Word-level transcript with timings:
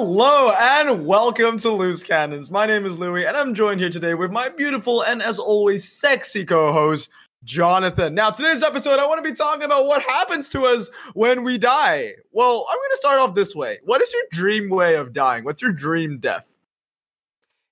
Hello 0.00 0.52
and 0.52 1.06
welcome 1.06 1.58
to 1.58 1.72
Loose 1.72 2.04
Cannons. 2.04 2.52
My 2.52 2.66
name 2.66 2.86
is 2.86 3.00
Louis, 3.00 3.26
and 3.26 3.36
I'm 3.36 3.52
joined 3.52 3.80
here 3.80 3.90
today 3.90 4.14
with 4.14 4.30
my 4.30 4.48
beautiful 4.48 5.02
and, 5.02 5.20
as 5.20 5.40
always, 5.40 5.88
sexy 5.88 6.44
co-host 6.44 7.10
Jonathan. 7.42 8.14
Now, 8.14 8.30
today's 8.30 8.62
episode, 8.62 9.00
I 9.00 9.08
want 9.08 9.24
to 9.24 9.28
be 9.28 9.34
talking 9.34 9.64
about 9.64 9.86
what 9.86 10.02
happens 10.02 10.48
to 10.50 10.66
us 10.66 10.88
when 11.14 11.42
we 11.42 11.58
die. 11.58 12.12
Well, 12.30 12.64
I'm 12.70 12.76
going 12.76 12.90
to 12.92 12.96
start 12.96 13.18
off 13.18 13.34
this 13.34 13.56
way. 13.56 13.80
What 13.86 14.00
is 14.00 14.12
your 14.12 14.22
dream 14.30 14.70
way 14.70 14.94
of 14.94 15.12
dying? 15.12 15.42
What's 15.42 15.62
your 15.62 15.72
dream 15.72 16.20
death? 16.20 16.46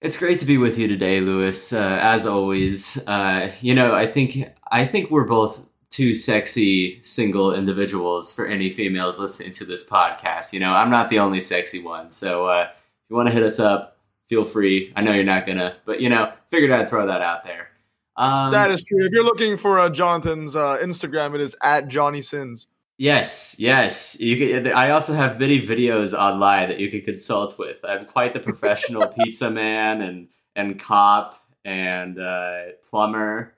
It's 0.03 0.17
great 0.17 0.41
to 0.41 0.47
be 0.47 0.59
with 0.59 0.79
you 0.79 0.89
today, 0.89 1.21
Louis. 1.21 1.73
Uh, 1.73 2.01
as 2.03 2.27
always, 2.27 3.01
uh, 3.07 3.53
you 3.61 3.73
know, 3.73 3.95
I 3.95 4.09
think 4.09 4.51
I 4.69 4.85
think 4.85 5.13
we're 5.13 5.27
both 5.27 5.65
two 5.97 6.15
sexy 6.15 7.01
single 7.05 7.55
individuals 7.55 8.31
for 8.31 8.47
any 8.47 8.69
females 8.69 9.19
listening 9.19 9.51
to 9.51 9.65
this 9.65 9.89
podcast. 9.89 10.53
You 10.53 10.61
know, 10.61 10.75
I'm 10.75 10.91
not 10.91 11.09
the 11.09 11.21
only 11.21 11.41
sexy 11.41 11.83
one, 11.83 12.11
so 12.11 12.47
uh, 12.49 12.69
if 12.69 13.09
you 13.09 13.17
want 13.17 13.29
to 13.29 13.33
hit 13.33 13.43
us 13.43 13.59
up, 13.59 13.97
feel 14.29 14.45
free. 14.45 14.93
I 14.95 15.01
know 15.01 15.13
you're 15.13 15.25
not 15.25 15.47
gonna, 15.47 15.77
but 15.87 16.03
you 16.03 16.11
know, 16.11 16.35
figured 16.51 16.71
I'd 16.71 16.91
throw 16.91 17.07
that 17.07 17.23
out 17.23 17.47
there. 17.47 17.69
Um, 18.15 18.53
that 18.53 18.71
is 18.71 18.85
true. 18.85 19.07
If 19.07 19.13
you're 19.13 19.25
looking 19.25 19.57
for 19.57 19.79
uh, 19.79 19.89
Jonathan's 19.89 20.55
uh, 20.55 20.77
Instagram, 20.83 21.35
it 21.35 21.41
is 21.41 21.57
at 21.63 21.89
Johnny 21.89 22.21
Sins. 22.21 22.69
Yes, 22.99 23.57
yes. 23.59 24.21
You 24.21 24.37
can, 24.37 24.73
I 24.75 24.91
also 24.91 25.15
have 25.15 25.41
many 25.41 25.67
videos 25.67 26.13
online 26.13 26.69
that 26.69 26.79
you 26.79 26.91
can 26.91 27.01
consult 27.01 27.59
with. 27.59 27.83
I'm 27.83 28.03
quite 28.03 28.35
the 28.35 28.41
professional 28.51 29.07
pizza 29.09 29.51
man 29.51 30.03
and 30.03 30.29
and 30.55 30.79
cop 30.79 31.41
and 31.65 32.19
uh, 32.19 32.61
plumber. 32.87 33.56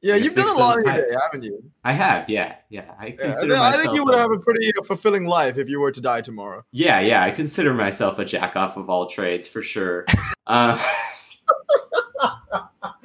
Yeah, 0.00 0.14
you've 0.14 0.34
done 0.34 0.48
a 0.48 0.52
lot 0.52 0.84
day, 0.84 1.06
haven't 1.24 1.42
you? 1.42 1.70
I 1.82 1.92
have. 1.92 2.30
Yeah, 2.30 2.56
yeah. 2.68 2.94
I 2.98 3.10
consider 3.10 3.54
yeah, 3.54 3.62
I 3.62 3.72
think 3.72 3.94
you 3.94 4.04
would 4.04 4.16
have 4.16 4.30
a 4.30 4.38
pretty 4.38 4.72
fulfilling 4.84 5.26
life 5.26 5.58
if 5.58 5.68
you 5.68 5.80
were 5.80 5.90
to 5.90 6.00
die 6.00 6.20
tomorrow. 6.20 6.64
Yeah, 6.70 7.00
yeah. 7.00 7.22
I 7.24 7.32
consider 7.32 7.74
myself 7.74 8.18
a 8.18 8.24
jack 8.24 8.54
off 8.54 8.76
of 8.76 8.88
all 8.88 9.06
trades 9.06 9.48
for 9.48 9.60
sure. 9.60 10.06
uh, 10.46 10.78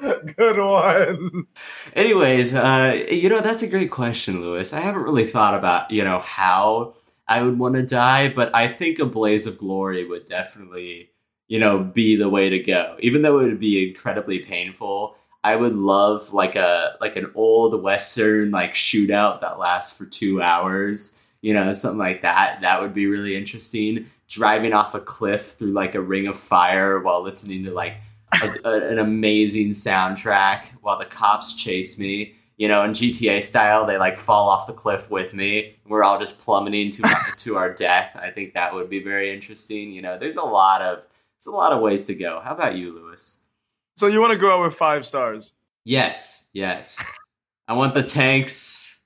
Good 0.36 0.58
one. 0.58 1.48
Anyways, 1.96 2.54
uh, 2.54 3.06
you 3.10 3.30
know, 3.30 3.42
that's 3.42 3.64
a 3.64 3.68
great 3.68 3.92
question, 3.92 4.42
Louis. 4.42 4.74
I 4.74 4.80
haven't 4.80 5.04
really 5.04 5.26
thought 5.26 5.56
about, 5.56 5.92
you 5.92 6.04
know, 6.04 6.20
how 6.20 6.96
I 7.28 7.42
would 7.42 7.58
want 7.58 7.76
to 7.76 7.84
die, 7.84 8.30
but 8.30 8.54
I 8.56 8.68
think 8.68 9.00
a 9.00 9.06
blaze 9.06 9.48
of 9.48 9.58
glory 9.58 10.06
would 10.06 10.28
definitely, 10.28 11.12
you 11.48 11.60
know, 11.60 11.80
be 11.80 12.16
the 12.16 12.30
way 12.30 12.50
to 12.50 12.60
go. 12.60 12.98
Even 13.00 13.22
though 13.22 13.40
it 13.40 13.46
would 13.46 13.60
be 13.60 13.90
incredibly 13.90 14.40
painful, 14.40 15.16
I 15.44 15.56
would 15.56 15.76
love 15.76 16.34
like 16.34 16.56
a 16.56 16.96
like 17.02 17.16
an 17.16 17.32
old 17.36 17.82
western 17.82 18.52
like 18.52 18.74
shootout 18.74 19.42
that 19.42 19.60
lasts 19.60 19.98
for 19.98 20.06
2 20.06 20.42
hours, 20.42 21.26
you 21.42 21.54
know, 21.54 21.74
something 21.74 22.00
like 22.00 22.22
that. 22.22 22.62
That 22.62 22.82
would 22.82 22.94
be 22.94 23.08
really 23.08 23.36
interesting. 23.36 24.10
Driving 24.30 24.74
off 24.74 24.96
a 24.96 25.00
cliff 25.00 25.52
through 25.52 25.74
like 25.74 25.96
a 25.96 26.02
ring 26.02 26.28
of 26.28 26.40
fire 26.40 27.00
while 27.00 27.22
listening 27.22 27.64
to 27.66 27.72
like 27.72 27.96
a, 28.42 28.50
a, 28.66 28.90
an 28.90 29.00
amazing 29.00 29.70
soundtrack 29.70 30.68
while 30.82 30.98
the 30.98 31.06
cops 31.06 31.56
chase 31.56 32.00
me. 32.00 32.36
You 32.58 32.68
know, 32.68 32.84
in 32.84 32.92
GTA 32.92 33.44
style, 33.44 33.86
they 33.86 33.98
like 33.98 34.16
fall 34.16 34.48
off 34.48 34.68
the 34.68 34.74
cliff 34.74 35.10
with 35.12 35.34
me. 35.34 35.76
We're 35.88 36.04
all 36.04 36.20
just 36.20 36.42
plummeting 36.42 36.92
to 36.92 37.16
to 37.38 37.58
our 37.58 37.74
death. 37.74 38.12
I 38.16 38.30
think 38.30 38.54
that 38.54 38.74
would 38.74 38.90
be 38.90 39.04
very 39.04 39.34
interesting. 39.34 39.92
You 39.92 40.02
know, 40.02 40.18
there's 40.18 40.38
a 40.38 40.44
lot 40.44 40.82
of 40.82 41.00
there's 41.00 41.54
a 41.54 41.58
lot 41.58 41.74
of 41.74 41.82
ways 41.82 42.06
to 42.06 42.16
go. 42.16 42.40
How 42.44 42.54
about 42.54 42.76
you, 42.76 42.94
Louis? 42.94 43.46
So 43.98 44.08
you 44.08 44.22
want 44.22 44.34
to 44.34 44.40
go 44.40 44.52
out 44.52 44.64
with 44.64 44.76
five 44.76 45.06
stars? 45.06 45.54
Yes, 45.86 46.50
yes. 46.54 47.06
I 47.68 47.74
want 47.74 47.94
the 47.94 48.04
tanks. 48.04 49.00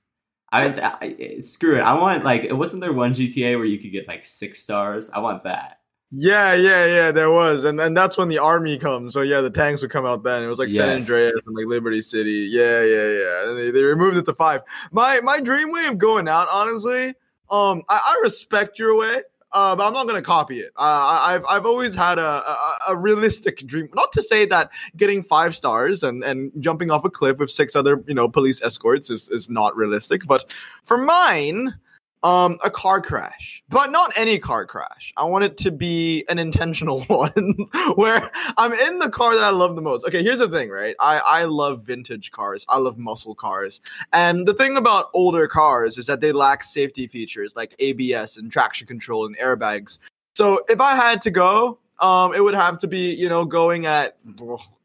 I, 0.50 0.96
I 1.00 1.38
screw 1.40 1.76
it. 1.76 1.80
I 1.80 1.94
want 1.94 2.24
like 2.24 2.44
it 2.44 2.54
wasn't 2.54 2.82
there 2.82 2.92
one 2.92 3.12
GTA 3.12 3.56
where 3.56 3.66
you 3.66 3.78
could 3.78 3.92
get 3.92 4.08
like 4.08 4.24
six 4.24 4.62
stars. 4.62 5.10
I 5.10 5.18
want 5.18 5.44
that. 5.44 5.80
Yeah, 6.10 6.54
yeah, 6.54 6.86
yeah, 6.86 7.12
there 7.12 7.30
was, 7.30 7.64
and 7.64 7.78
and 7.78 7.94
that's 7.94 8.16
when 8.16 8.28
the 8.28 8.38
army 8.38 8.78
comes. 8.78 9.12
So 9.12 9.20
yeah, 9.20 9.42
the 9.42 9.50
tanks 9.50 9.82
would 9.82 9.90
come 9.90 10.06
out 10.06 10.22
then. 10.22 10.42
It 10.42 10.46
was 10.46 10.58
like 10.58 10.70
yes. 10.70 10.76
San 10.76 10.88
Andreas 10.88 11.46
and 11.46 11.54
like 11.54 11.66
Liberty 11.66 12.00
City. 12.00 12.48
Yeah, 12.50 12.82
yeah, 12.82 13.08
yeah. 13.08 13.50
And 13.50 13.58
they, 13.58 13.70
they 13.70 13.82
removed 13.82 14.16
it 14.16 14.24
to 14.24 14.32
five. 14.32 14.62
My 14.90 15.20
my 15.20 15.38
dream 15.38 15.70
way 15.70 15.84
of 15.84 15.98
going 15.98 16.26
out, 16.26 16.48
honestly, 16.50 17.08
um, 17.50 17.82
I, 17.90 18.00
I 18.02 18.20
respect 18.22 18.78
your 18.78 18.96
way, 18.96 19.20
uh, 19.52 19.74
but 19.74 19.86
I'm 19.86 19.92
not 19.92 20.06
gonna 20.06 20.22
copy 20.22 20.60
it. 20.60 20.72
Uh, 20.76 21.18
I, 21.20 21.32
have 21.32 21.44
I've 21.48 21.66
always 21.66 21.94
had 21.94 22.18
a, 22.18 22.22
a, 22.22 22.78
a 22.88 22.96
realistic 22.96 23.66
dream. 23.66 23.88
Not 23.94 24.12
to 24.12 24.22
say 24.22 24.44
that 24.46 24.70
getting 24.96 25.22
five 25.22 25.56
stars 25.56 26.02
and 26.02 26.22
and 26.22 26.52
jumping 26.60 26.90
off 26.90 27.04
a 27.04 27.10
cliff 27.10 27.38
with 27.38 27.50
six 27.50 27.74
other 27.74 28.04
you 28.06 28.14
know 28.14 28.28
police 28.28 28.60
escorts 28.62 29.10
is 29.10 29.28
is 29.30 29.48
not 29.48 29.76
realistic, 29.76 30.26
but 30.26 30.54
for 30.84 30.98
mine 30.98 31.74
um 32.22 32.58
a 32.64 32.70
car 32.70 33.00
crash 33.00 33.62
but 33.68 33.92
not 33.92 34.10
any 34.16 34.38
car 34.38 34.66
crash. 34.66 35.12
I 35.16 35.24
want 35.24 35.44
it 35.44 35.56
to 35.58 35.70
be 35.70 36.24
an 36.28 36.38
intentional 36.38 37.02
one 37.04 37.54
where 37.94 38.30
i'm 38.56 38.72
in 38.72 38.98
the 38.98 39.10
car 39.10 39.34
that 39.34 39.44
i 39.44 39.50
love 39.50 39.76
the 39.76 39.82
most. 39.82 40.04
Okay 40.04 40.22
here's 40.22 40.38
the 40.38 40.48
thing 40.48 40.70
right? 40.70 40.96
I 41.00 41.18
i 41.18 41.44
love 41.44 41.82
vintage 41.82 42.30
cars. 42.30 42.64
I 42.68 42.78
love 42.78 42.98
muscle 42.98 43.34
cars. 43.34 43.80
And 44.12 44.46
the 44.46 44.54
thing 44.54 44.76
about 44.76 45.10
older 45.14 45.46
cars 45.46 45.98
is 45.98 46.06
that 46.06 46.20
they 46.20 46.32
lack 46.32 46.64
safety 46.64 47.06
features 47.06 47.54
like 47.54 47.74
abs 47.80 48.36
and 48.36 48.50
traction 48.50 48.86
control 48.86 49.26
and 49.26 49.36
airbags. 49.38 49.98
So 50.34 50.64
if 50.68 50.80
i 50.80 50.94
had 50.94 51.20
to 51.22 51.30
go 51.30 51.78
um 52.00 52.34
it 52.34 52.40
would 52.40 52.54
have 52.54 52.78
to 52.78 52.86
be 52.86 53.14
you 53.14 53.28
know 53.28 53.44
going 53.44 53.86
at 53.86 54.16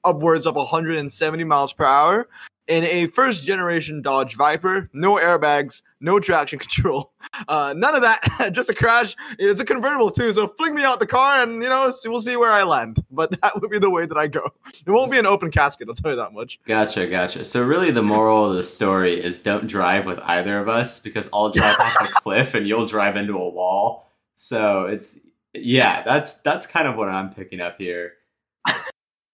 upwards 0.03 0.45
of 0.45 0.55
170 0.55 1.43
miles 1.43 1.73
per 1.73 1.85
hour 1.85 2.27
in 2.67 2.83
a 2.83 3.07
first 3.07 3.45
generation 3.45 4.01
Dodge 4.01 4.35
Viper, 4.35 4.89
no 4.93 5.15
airbags, 5.15 5.81
no 5.99 6.19
traction 6.19 6.59
control, 6.59 7.13
uh, 7.47 7.73
none 7.75 7.95
of 7.95 8.01
that. 8.01 8.51
just 8.53 8.69
a 8.69 8.73
crash. 8.73 9.15
It's 9.37 9.59
a 9.59 9.65
convertible 9.65 10.11
too, 10.11 10.31
so 10.33 10.47
fling 10.47 10.75
me 10.75 10.83
out 10.83 10.99
the 10.99 11.07
car, 11.07 11.41
and 11.41 11.61
you 11.61 11.69
know 11.69 11.93
we'll 12.05 12.19
see 12.21 12.37
where 12.37 12.51
I 12.51 12.63
land. 12.63 13.03
But 13.13 13.39
that 13.41 13.61
would 13.61 13.69
be 13.69 13.77
the 13.77 13.91
way 13.91 14.07
that 14.07 14.17
I 14.17 14.25
go. 14.25 14.49
It 14.65 14.89
won't 14.89 15.11
be 15.11 15.19
an 15.19 15.27
open 15.27 15.51
casket. 15.51 15.87
I'll 15.87 15.93
tell 15.93 16.11
you 16.11 16.17
that 16.17 16.33
much. 16.33 16.59
Gotcha, 16.65 17.05
gotcha. 17.05 17.45
So 17.45 17.63
really, 17.63 17.91
the 17.91 18.01
moral 18.01 18.49
of 18.49 18.57
the 18.57 18.63
story 18.63 19.23
is 19.23 19.39
don't 19.39 19.67
drive 19.67 20.07
with 20.07 20.19
either 20.21 20.57
of 20.57 20.67
us 20.67 20.99
because 20.99 21.29
I'll 21.31 21.51
drive 21.51 21.79
off 21.79 21.95
a 22.01 22.11
cliff 22.11 22.55
and 22.55 22.67
you'll 22.67 22.87
drive 22.87 23.17
into 23.17 23.33
a 23.37 23.49
wall. 23.49 24.09
So 24.33 24.85
it's 24.85 25.27
yeah, 25.53 26.01
that's 26.01 26.35
that's 26.39 26.65
kind 26.65 26.87
of 26.87 26.95
what 26.95 27.07
I'm 27.07 27.29
picking 27.29 27.61
up 27.61 27.77
here. 27.77 28.13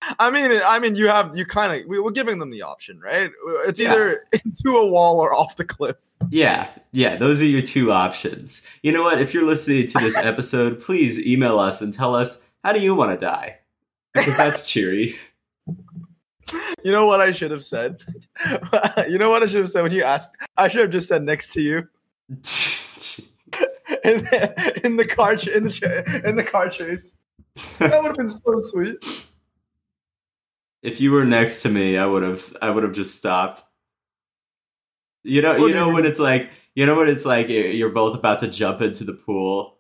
I 0.02 0.32
mean, 0.32 0.62
I 0.66 0.80
mean, 0.80 0.96
you 0.96 1.08
have 1.08 1.38
you 1.38 1.46
kind 1.46 1.82
of 1.82 1.88
we, 1.88 1.98
are 1.98 2.12
giving 2.12 2.40
them 2.40 2.52
the 2.52 2.62
option, 2.62 3.00
right? 3.00 3.30
It's 3.68 3.80
either 3.80 4.26
yeah. 4.32 4.40
into 4.46 4.78
a 4.78 4.88
wall 4.88 5.20
or 5.20 5.34
off 5.34 5.58
the 5.58 5.66
cliff. 5.66 5.98
Yeah, 6.30 6.70
yeah, 6.92 7.16
those 7.16 7.42
are 7.42 7.46
your 7.46 7.62
two 7.62 7.92
options. 7.92 8.68
You 8.82 8.92
know 8.92 9.04
what? 9.04 9.22
If 9.22 9.34
you're 9.34 9.46
listening 9.46 9.88
to 9.88 10.00
this 10.00 10.18
episode, 10.22 10.82
please 10.82 11.20
email 11.26 11.60
us 11.60 11.82
and 11.82 11.94
tell 11.94 12.16
us 12.16 12.50
how 12.64 12.72
do 12.72 12.80
you 12.80 12.96
want 12.96 13.20
to 13.20 13.26
die, 13.26 13.60
because 14.14 14.38
that's 14.38 14.70
cheery. 14.70 15.16
You 16.84 16.92
know 16.92 17.06
what 17.06 17.22
I 17.22 17.32
should 17.32 17.52
have 17.52 17.64
said? 17.64 18.02
you 19.08 19.20
know 19.20 19.30
what 19.30 19.44
I 19.44 19.46
should 19.46 19.62
have 19.62 19.70
said 19.70 19.84
when 19.84 19.92
you 19.92 20.02
asked? 20.02 20.30
I 20.58 20.68
should 20.68 20.82
have 20.82 20.90
just 20.90 21.08
said 21.08 21.22
next 21.22 21.54
to 21.54 21.62
you. 21.62 21.88
in, 22.28 22.34
the, 24.24 24.82
in 24.84 24.96
the 24.96 25.06
car 25.06 25.34
in 25.34 25.66
the 25.66 26.22
in 26.26 26.36
the 26.38 26.44
car 26.44 26.68
chase. 26.68 27.18
That 27.78 28.02
would 28.02 28.08
have 28.08 28.16
been 28.16 28.28
so 28.28 28.62
sweet 28.62 28.98
if 30.82 31.02
you 31.02 31.12
were 31.12 31.26
next 31.26 31.62
to 31.64 31.70
me, 31.70 31.98
I 31.98 32.06
would 32.06 32.24
have 32.24 32.56
I 32.62 32.70
would 32.70 32.84
have 32.84 32.94
just 32.94 33.16
stopped. 33.16 33.64
You 35.24 35.42
know, 35.42 35.56
you 35.66 35.74
know 35.74 35.90
when 35.90 36.06
it's 36.06 36.20
like 36.20 36.50
you 36.76 36.86
know 36.86 36.96
when 36.96 37.10
it's 37.10 37.26
like 37.26 37.50
you're 37.50 37.90
both 37.90 38.16
about 38.16 38.40
to 38.42 38.48
jump 38.48 38.82
into 38.82 39.04
the 39.04 39.14
pool, 39.14 39.78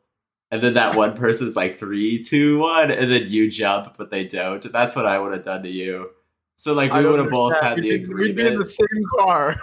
and 0.51 0.61
then 0.61 0.73
that 0.73 0.95
one 0.95 1.15
person's 1.15 1.55
like 1.55 1.79
three, 1.79 2.21
two, 2.21 2.59
one, 2.59 2.91
and 2.91 3.09
then 3.09 3.23
you 3.27 3.49
jump, 3.49 3.95
but 3.97 4.11
they 4.11 4.25
don't. 4.25 4.71
That's 4.71 4.95
what 4.95 5.05
I 5.05 5.17
would 5.19 5.31
have 5.31 5.43
done 5.43 5.63
to 5.63 5.69
you. 5.69 6.09
So 6.55 6.73
like 6.73 6.91
we 6.91 7.05
would 7.05 7.19
have 7.19 7.31
both 7.31 7.53
had 7.61 7.81
the 7.81 7.91
agreement. 7.91 8.19
We'd 8.19 8.35
be 8.35 8.47
in 8.47 8.59
the 8.59 8.65
same 8.65 9.03
car. 9.17 9.55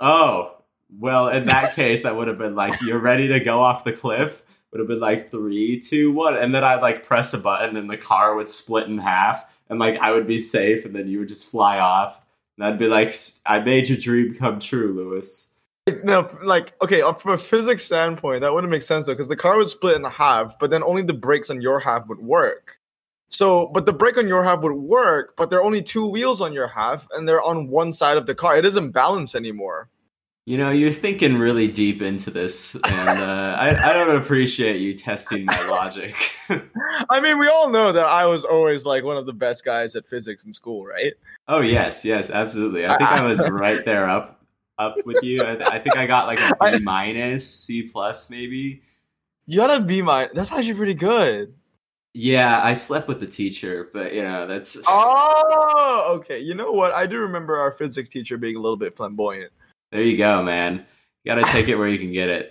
Oh 0.00 0.56
well, 0.98 1.28
in 1.28 1.44
that 1.46 1.74
case, 1.74 2.04
I 2.04 2.12
would 2.12 2.28
have 2.28 2.38
been 2.38 2.54
like, 2.54 2.80
"You're 2.80 2.98
ready 2.98 3.28
to 3.28 3.40
go 3.40 3.60
off 3.60 3.84
the 3.84 3.92
cliff." 3.92 4.42
Would 4.72 4.80
have 4.80 4.88
been 4.88 5.00
like 5.00 5.30
three, 5.30 5.78
two, 5.78 6.10
one, 6.10 6.36
and 6.36 6.52
then 6.52 6.64
I'd 6.64 6.82
like 6.82 7.06
press 7.06 7.34
a 7.34 7.38
button, 7.38 7.76
and 7.76 7.88
the 7.88 7.96
car 7.96 8.34
would 8.34 8.48
split 8.48 8.88
in 8.88 8.98
half 8.98 9.44
and 9.74 9.80
like 9.80 9.98
I 9.98 10.12
would 10.12 10.26
be 10.26 10.38
safe, 10.38 10.84
and 10.84 10.94
then 10.94 11.08
you 11.08 11.18
would 11.18 11.28
just 11.28 11.50
fly 11.50 11.80
off, 11.80 12.24
and 12.56 12.64
I'd 12.64 12.78
be 12.78 12.86
like, 12.86 13.12
"I 13.44 13.58
made 13.58 13.88
your 13.88 13.98
dream 13.98 14.34
come 14.34 14.60
true, 14.60 14.92
Louis." 14.94 15.50
No, 16.02 16.30
like 16.42 16.74
okay, 16.80 17.02
uh, 17.02 17.12
from 17.12 17.32
a 17.32 17.36
physics 17.36 17.84
standpoint, 17.84 18.40
that 18.42 18.54
wouldn't 18.54 18.70
make 18.70 18.82
sense 18.82 19.06
though, 19.06 19.12
because 19.12 19.28
the 19.28 19.36
car 19.36 19.58
would 19.58 19.68
split 19.68 19.96
in 19.96 20.04
half, 20.04 20.58
but 20.58 20.70
then 20.70 20.82
only 20.82 21.02
the 21.02 21.12
brakes 21.12 21.50
on 21.50 21.60
your 21.60 21.80
half 21.80 22.08
would 22.08 22.20
work. 22.20 22.78
So, 23.28 23.66
but 23.66 23.84
the 23.84 23.92
brake 23.92 24.16
on 24.16 24.28
your 24.28 24.44
half 24.44 24.60
would 24.60 24.72
work, 24.72 25.34
but 25.36 25.50
there 25.50 25.58
are 25.58 25.64
only 25.64 25.82
two 25.82 26.06
wheels 26.06 26.40
on 26.40 26.52
your 26.52 26.68
half, 26.68 27.08
and 27.10 27.28
they're 27.28 27.42
on 27.42 27.68
one 27.68 27.92
side 27.92 28.16
of 28.16 28.26
the 28.26 28.34
car. 28.34 28.56
It 28.56 28.64
isn't 28.64 28.92
balanced 28.92 29.34
anymore. 29.34 29.90
You 30.46 30.58
know, 30.58 30.70
you're 30.70 30.90
thinking 30.90 31.38
really 31.38 31.68
deep 31.68 32.02
into 32.02 32.30
this, 32.30 32.74
and 32.74 33.18
uh, 33.18 33.56
I, 33.58 33.70
I 33.70 33.92
don't 33.94 34.14
appreciate 34.16 34.78
you 34.78 34.92
testing 34.92 35.46
my 35.46 35.66
logic. 35.68 36.14
I 37.08 37.20
mean, 37.20 37.38
we 37.38 37.48
all 37.48 37.70
know 37.70 37.92
that 37.92 38.04
I 38.04 38.26
was 38.26 38.44
always 38.44 38.84
like 38.84 39.04
one 39.04 39.16
of 39.16 39.24
the 39.24 39.32
best 39.32 39.64
guys 39.64 39.96
at 39.96 40.06
physics 40.06 40.44
in 40.44 40.52
school, 40.52 40.84
right? 40.84 41.14
Oh 41.48 41.62
yes, 41.62 42.04
yes, 42.04 42.30
absolutely. 42.30 42.86
I 42.86 42.98
think 42.98 43.10
I 43.10 43.24
was 43.24 43.48
right 43.50 43.82
there 43.86 44.06
up 44.06 44.44
up 44.76 44.96
with 45.06 45.22
you. 45.22 45.42
I, 45.42 45.76
I 45.76 45.78
think 45.78 45.96
I 45.96 46.06
got 46.06 46.26
like 46.26 46.40
a 46.40 46.72
B 46.78 46.84
minus, 46.84 47.48
C 47.48 47.88
plus, 47.90 48.28
maybe. 48.28 48.82
You 49.46 49.56
got 49.56 49.74
a 49.74 49.82
B 49.82 50.02
minus. 50.02 50.32
That's 50.34 50.52
actually 50.52 50.74
pretty 50.74 50.94
good. 50.94 51.54
Yeah, 52.12 52.60
I 52.62 52.74
slept 52.74 53.08
with 53.08 53.20
the 53.20 53.26
teacher, 53.26 53.88
but 53.94 54.12
you 54.12 54.22
know 54.22 54.46
that's. 54.46 54.76
Oh, 54.86 56.16
okay. 56.18 56.38
You 56.38 56.54
know 56.54 56.70
what? 56.70 56.92
I 56.92 57.06
do 57.06 57.16
remember 57.16 57.56
our 57.56 57.72
physics 57.72 58.10
teacher 58.10 58.36
being 58.36 58.56
a 58.56 58.60
little 58.60 58.76
bit 58.76 58.94
flamboyant. 58.94 59.50
There 59.94 60.02
you 60.02 60.16
go, 60.16 60.42
man. 60.42 60.84
You 61.22 61.34
gotta 61.34 61.50
take 61.52 61.68
it 61.68 61.76
where 61.76 61.86
you 61.86 62.00
can 62.00 62.10
get 62.10 62.28
it. 62.28 62.50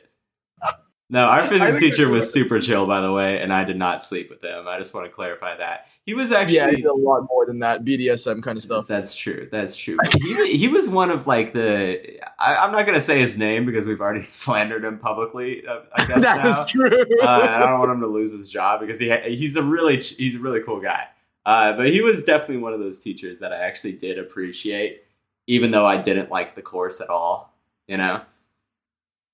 No, 1.10 1.26
our 1.26 1.46
physics 1.46 1.78
teacher 1.78 2.08
was 2.08 2.32
super 2.32 2.62
chill, 2.62 2.88
by 2.88 3.02
the 3.02 3.12
way, 3.12 3.42
and 3.42 3.52
I 3.52 3.66
did 3.66 3.78
not 3.78 4.02
sleep 4.02 4.30
with 4.30 4.42
him. 4.42 4.66
I 4.66 4.78
just 4.78 4.94
want 4.94 5.08
to 5.08 5.12
clarify 5.12 5.58
that. 5.58 5.88
He 6.06 6.14
was 6.14 6.32
actually 6.32 6.56
yeah, 6.56 6.70
he 6.70 6.78
did 6.78 6.86
a 6.86 6.94
lot 6.94 7.28
more 7.30 7.46
than 7.46 7.60
that 7.60 7.84
BDSM 7.84 8.42
kind 8.42 8.58
of 8.58 8.64
stuff. 8.64 8.88
That's 8.88 9.14
true. 9.14 9.50
That's 9.52 9.76
true. 9.76 9.98
he, 10.22 10.58
he 10.58 10.68
was 10.70 10.88
one 10.88 11.12
of 11.12 11.28
like 11.28 11.52
the. 11.52 12.18
I, 12.40 12.66
am 12.66 12.72
not 12.72 12.86
gonna 12.86 13.02
say 13.02 13.20
his 13.20 13.38
name 13.38 13.66
because 13.66 13.86
we've 13.86 14.00
already 14.00 14.22
slandered 14.24 14.86
him 14.86 14.98
publicly. 15.00 15.68
Uh, 15.68 15.82
I 15.94 16.06
guess 16.06 16.22
that 16.22 16.46
now. 16.46 16.64
is 16.64 16.72
true. 16.72 17.06
uh, 17.22 17.28
I 17.28 17.60
don't 17.60 17.78
want 17.78 17.92
him 17.92 18.00
to 18.00 18.08
lose 18.08 18.32
his 18.32 18.50
job 18.50 18.80
because 18.80 19.00
he 19.00 19.14
he's 19.36 19.58
a 19.58 19.64
really 19.64 19.98
he's 19.98 20.38
a 20.38 20.40
really 20.40 20.62
cool 20.62 20.80
guy. 20.80 21.08
Uh, 21.46 21.74
but 21.74 21.90
he 21.90 22.00
was 22.00 22.24
definitely 22.24 22.58
one 22.58 22.72
of 22.72 22.80
those 22.80 23.02
teachers 23.02 23.40
that 23.40 23.52
I 23.52 23.58
actually 23.58 23.98
did 23.98 24.18
appreciate, 24.18 25.04
even 25.48 25.72
though 25.72 25.86
I 25.86 25.98
didn't 25.98 26.30
like 26.30 26.56
the 26.56 26.62
course 26.62 27.02
at 27.02 27.10
all. 27.10 27.54
You 27.88 27.98
know. 27.98 28.22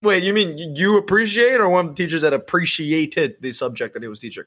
Wait, 0.01 0.23
you 0.23 0.33
mean 0.33 0.75
you 0.75 0.97
appreciate, 0.97 1.59
or 1.59 1.69
one 1.69 1.87
of 1.87 1.95
the 1.95 2.03
teachers 2.03 2.21
that 2.21 2.33
appreciated 2.33 3.35
the 3.41 3.51
subject 3.51 3.93
that 3.93 4.01
he 4.01 4.07
was 4.07 4.19
teaching? 4.19 4.45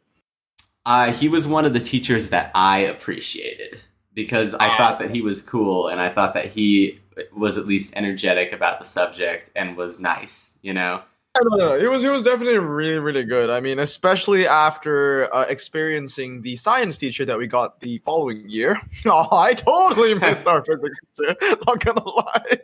Uh, 0.85 1.13
he 1.13 1.29
was 1.29 1.47
one 1.47 1.65
of 1.65 1.75
the 1.75 1.81
teachers 1.81 2.31
that 2.31 2.51
I 2.55 2.79
appreciated 2.79 3.81
because 4.15 4.55
I 4.55 4.77
thought 4.77 4.99
that 5.01 5.11
he 5.11 5.23
was 5.23 5.43
cool 5.43 5.89
and 5.89 6.01
I 6.01 6.09
thought 6.09 6.35
that 6.35 6.47
he 6.47 6.99
was 7.37 7.59
at 7.59 7.67
least 7.67 7.97
energetic 7.97 8.53
about 8.53 8.81
the 8.81 8.87
subject 8.87 9.51
and 9.55 9.77
was 9.77 10.01
nice, 10.01 10.59
you 10.63 10.75
know. 10.75 11.03
I 11.35 11.41
don't 11.41 11.59
know. 11.59 11.77
It 11.77 11.91
was 11.91 12.05
it 12.05 12.11
was 12.11 12.23
definitely 12.23 12.59
really 12.59 12.99
really 12.99 13.25
good. 13.25 13.49
I 13.49 13.61
mean, 13.61 13.79
especially 13.79 14.47
after 14.47 15.35
uh, 15.35 15.47
experiencing 15.49 16.43
the 16.43 16.57
science 16.57 16.99
teacher 16.99 17.25
that 17.25 17.39
we 17.39 17.47
got 17.47 17.81
the 17.81 17.99
following 18.05 18.49
year. 18.49 18.79
oh, 19.07 19.29
I 19.33 19.55
totally 19.55 20.15
missed 20.19 20.47
our 20.47 20.63
physics 20.63 20.99
teacher. 21.19 21.37
Not 21.67 21.83
gonna 21.83 22.07
lie, 22.07 22.59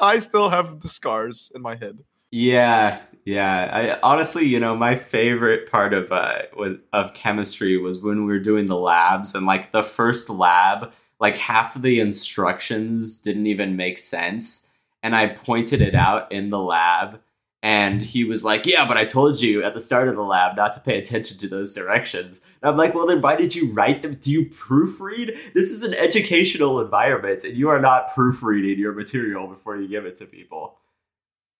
I 0.00 0.18
still 0.18 0.50
have 0.50 0.80
the 0.80 0.88
scars 0.88 1.52
in 1.54 1.62
my 1.62 1.76
head. 1.76 1.98
Yeah, 2.32 3.00
yeah. 3.24 3.70
I 3.72 4.00
honestly, 4.02 4.44
you 4.44 4.58
know, 4.58 4.74
my 4.74 4.96
favorite 4.96 5.70
part 5.70 5.94
of 5.94 6.10
uh 6.10 6.42
was, 6.56 6.78
of 6.92 7.14
chemistry 7.14 7.76
was 7.76 8.02
when 8.02 8.26
we 8.26 8.32
were 8.32 8.40
doing 8.40 8.66
the 8.66 8.76
labs 8.76 9.36
and 9.36 9.46
like 9.46 9.70
the 9.70 9.84
first 9.84 10.28
lab, 10.28 10.92
like 11.20 11.36
half 11.36 11.76
of 11.76 11.82
the 11.82 12.00
instructions 12.00 13.20
didn't 13.20 13.46
even 13.46 13.76
make 13.76 13.98
sense, 13.98 14.72
and 15.00 15.14
I 15.14 15.28
pointed 15.28 15.80
it 15.80 15.94
out 15.94 16.32
in 16.32 16.48
the 16.48 16.58
lab. 16.58 17.20
And 17.62 18.00
he 18.00 18.24
was 18.24 18.44
like, 18.44 18.64
Yeah, 18.64 18.86
but 18.86 18.96
I 18.96 19.04
told 19.04 19.40
you 19.40 19.62
at 19.62 19.74
the 19.74 19.80
start 19.80 20.08
of 20.08 20.16
the 20.16 20.22
lab 20.22 20.56
not 20.56 20.72
to 20.74 20.80
pay 20.80 20.98
attention 20.98 21.36
to 21.38 21.48
those 21.48 21.74
directions. 21.74 22.40
And 22.62 22.70
I'm 22.70 22.76
like, 22.76 22.94
Well, 22.94 23.06
then 23.06 23.20
why 23.20 23.36
did 23.36 23.54
you 23.54 23.70
write 23.72 24.02
them? 24.02 24.14
Do 24.14 24.30
you 24.30 24.46
proofread? 24.46 25.52
This 25.52 25.70
is 25.70 25.82
an 25.82 25.94
educational 25.94 26.80
environment, 26.80 27.44
and 27.44 27.56
you 27.56 27.68
are 27.68 27.80
not 27.80 28.14
proofreading 28.14 28.78
your 28.78 28.92
material 28.92 29.46
before 29.46 29.76
you 29.76 29.88
give 29.88 30.06
it 30.06 30.16
to 30.16 30.26
people. 30.26 30.78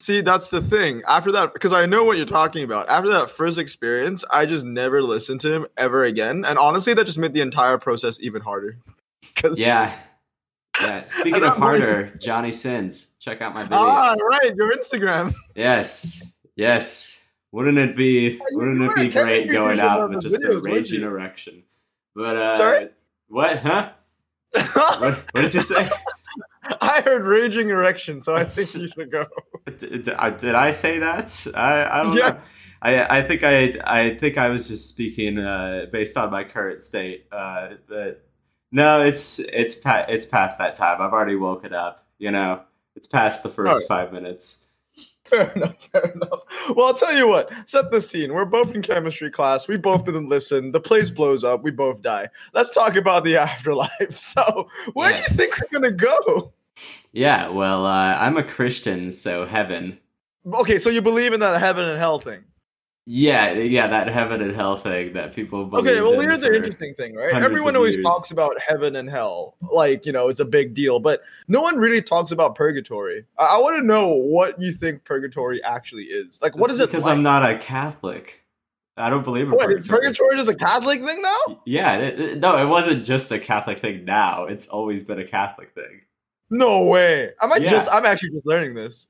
See, 0.01 0.23
that's 0.23 0.49
the 0.49 0.63
thing. 0.63 1.03
After 1.07 1.31
that, 1.33 1.53
because 1.53 1.75
I 1.75 1.85
know 1.85 2.05
what 2.05 2.17
you're 2.17 2.25
talking 2.25 2.65
about. 2.65 2.89
After 2.89 3.11
that 3.11 3.29
first 3.29 3.59
experience, 3.59 4.25
I 4.31 4.47
just 4.47 4.65
never 4.65 5.03
listened 5.03 5.43
to 5.43 5.53
him 5.53 5.67
ever 5.77 6.05
again. 6.05 6.47
And 6.47 6.59
honestly, 6.59 6.95
that 6.95 7.05
just 7.05 7.19
made 7.19 7.35
the 7.35 7.43
entire 7.43 7.77
process 7.77 8.19
even 8.21 8.41
harder. 8.41 8.79
yeah. 9.55 9.95
Yeah. 10.81 11.05
Speaking 11.07 11.43
of 11.43 11.57
harder, 11.57 12.15
Johnny 12.21 12.53
Sins. 12.53 13.17
Check 13.21 13.41
out 13.41 13.55
my 13.55 13.65
videos. 13.65 13.71
Ah, 13.73 14.15
right. 14.31 14.55
Your 14.55 14.75
Instagram. 14.77 15.35
Yes. 15.55 16.33
Yes. 16.57 17.27
Wouldn't 17.53 17.79
it 17.79 17.97
be 17.97 18.41
wouldn't 18.53 18.83
it 18.83 18.95
be 18.95 19.09
great 19.09 19.51
going 19.51 19.81
out 19.81 20.09
with 20.09 20.21
just 20.21 20.43
videos, 20.43 20.59
a 20.59 20.61
raging 20.61 21.03
erection? 21.03 21.65
But 22.15 22.37
uh 22.37 22.57
Sorry? 22.57 22.89
What, 23.29 23.59
huh? 23.59 23.91
what, 24.53 25.19
what 25.33 25.43
did 25.43 25.55
you 25.55 25.61
say? 25.61 25.89
I 26.81 27.01
heard 27.01 27.25
raging 27.25 27.71
erection, 27.71 28.21
so 28.21 28.35
I 28.35 28.45
think 28.45 28.75
you 28.75 28.89
should 28.89 29.11
go. 29.11 29.27
Did, 29.65 30.05
did 30.05 30.55
I 30.55 30.71
say 30.71 30.99
that? 30.99 31.47
I, 31.55 32.01
I 32.01 32.03
don't 32.03 32.17
yeah. 32.17 32.29
know. 32.29 32.41
I, 32.83 33.19
I 33.19 33.23
think 33.23 33.43
I 33.43 33.79
I 33.85 34.15
think 34.15 34.39
I 34.39 34.49
was 34.49 34.69
just 34.69 34.89
speaking 34.89 35.39
uh, 35.39 35.87
based 35.93 36.17
on 36.17 36.31
my 36.31 36.45
current 36.45 36.83
state. 36.83 37.27
Uh, 37.31 37.71
but 37.89 38.25
no, 38.73 39.03
it's 39.03 39.39
it's 39.39 39.75
pa- 39.75 40.07
it's 40.09 40.27
past 40.27 40.59
that 40.59 40.75
time. 40.75 41.01
I've 41.01 41.13
already 41.13 41.37
woken 41.37 41.73
up. 41.73 42.07
You 42.19 42.31
know, 42.31 42.63
it's 42.97 43.07
past 43.07 43.43
the 43.43 43.49
first 43.49 43.81
right. 43.81 43.89
five 43.89 44.13
minutes. 44.13 44.71
Fair 45.25 45.51
enough. 45.53 45.89
Fair 45.93 46.11
enough. 46.11 46.41
Well, 46.75 46.89
I'll 46.89 46.95
tell 46.95 47.15
you 47.15 47.29
what. 47.29 47.53
Set 47.67 47.91
the 47.91 48.01
scene. 48.01 48.35
We're 48.35 48.45
both 48.45 48.75
in 48.75 48.83
chemistry 48.83 49.31
class. 49.31 49.69
We 49.69 49.77
both 49.77 50.05
didn't 50.05 50.29
listen. 50.29 50.73
The 50.73 50.81
place 50.81 51.09
blows 51.11 51.45
up. 51.45 51.63
We 51.63 51.71
both 51.71 52.03
die. 52.03 52.29
Let's 52.53 52.71
talk 52.75 52.97
about 52.97 53.25
the 53.25 53.37
afterlife. 53.39 53.91
So, 54.11 54.69
where 54.93 55.11
yes. 55.11 55.37
do 55.37 55.43
you 55.43 55.51
think 55.51 55.73
we're 55.73 55.81
gonna 55.81 55.95
go? 55.95 56.53
Yeah. 57.13 57.49
Well, 57.49 57.87
uh, 57.87 58.17
I'm 58.19 58.37
a 58.37 58.43
Christian, 58.43 59.11
so 59.11 59.47
heaven. 59.47 59.99
Okay, 60.47 60.79
so 60.79 60.91
you 60.91 61.03
believe 61.03 61.33
in 61.33 61.41
that 61.41 61.61
heaven 61.61 61.89
and 61.89 61.99
hell 61.99 62.19
thing? 62.19 62.45
Yeah, 63.07 63.47
eh, 63.47 63.63
yeah, 63.63 63.87
that 63.87 64.09
heaven 64.09 64.43
and 64.43 64.53
hell 64.53 64.77
thing 64.77 65.15
that 65.15 65.35
people. 65.35 65.69
Okay, 65.75 66.01
well, 66.01 66.21
here's 66.21 66.41
the 66.41 66.55
interesting 66.55 66.95
thing, 66.95 67.15
right? 67.15 67.35
Everyone 67.35 67.75
always 67.75 67.97
years. 67.97 68.05
talks 68.05 68.31
about 68.31 68.53
heaven 68.61 68.95
and 68.95 69.09
hell, 69.09 69.57
like 69.73 70.05
you 70.05 70.13
know, 70.13 70.29
it's 70.29 70.41
a 70.41 70.45
big 70.45 70.75
deal, 70.75 71.01
but 71.01 71.23
no 71.49 71.63
one 71.63 71.77
really 71.77 72.03
talks 72.03 72.31
about 72.31 72.55
purgatory. 72.55 73.25
I, 73.39 73.57
I 73.57 73.59
want 73.59 73.77
to 73.77 73.83
know 73.83 74.09
what 74.09 74.61
you 74.61 74.73
think 74.73 75.05
purgatory 75.05 75.63
actually 75.65 76.05
is. 76.05 76.41
Like, 76.43 76.57
what 76.57 76.71
is 76.71 76.79
it? 76.79 76.89
Because 76.89 77.07
like? 77.07 77.15
I'm 77.15 77.23
not 77.23 77.49
a 77.49 77.57
Catholic. 77.59 78.45
I 78.97 79.09
don't 79.09 79.25
believe 79.25 79.47
in 79.47 79.53
what, 79.53 79.67
purgatory. 79.67 79.81
Is 79.81 79.89
purgatory 79.89 80.37
just 80.37 80.51
a 80.51 80.55
Catholic 80.55 81.03
thing 81.03 81.23
now? 81.23 81.63
Yeah, 81.65 81.97
it, 81.97 82.21
it, 82.21 82.39
no, 82.39 82.59
it 82.59 82.67
wasn't 82.69 83.05
just 83.05 83.33
a 83.33 83.39
Catholic 83.39 83.79
thing. 83.79 84.05
Now 84.05 84.45
it's 84.45 84.69
always 84.69 85.05
been 85.05 85.19
a 85.19 85.25
Catholic 85.25 85.71
thing. 85.71 86.03
No 86.51 86.85
way! 86.85 87.31
I 87.41 87.47
might 87.47 87.63
yeah. 87.63 87.71
just. 87.71 87.89
I'm 87.91 88.05
actually 88.05 88.31
just 88.31 88.47
learning 88.47 88.75
this. 88.75 89.07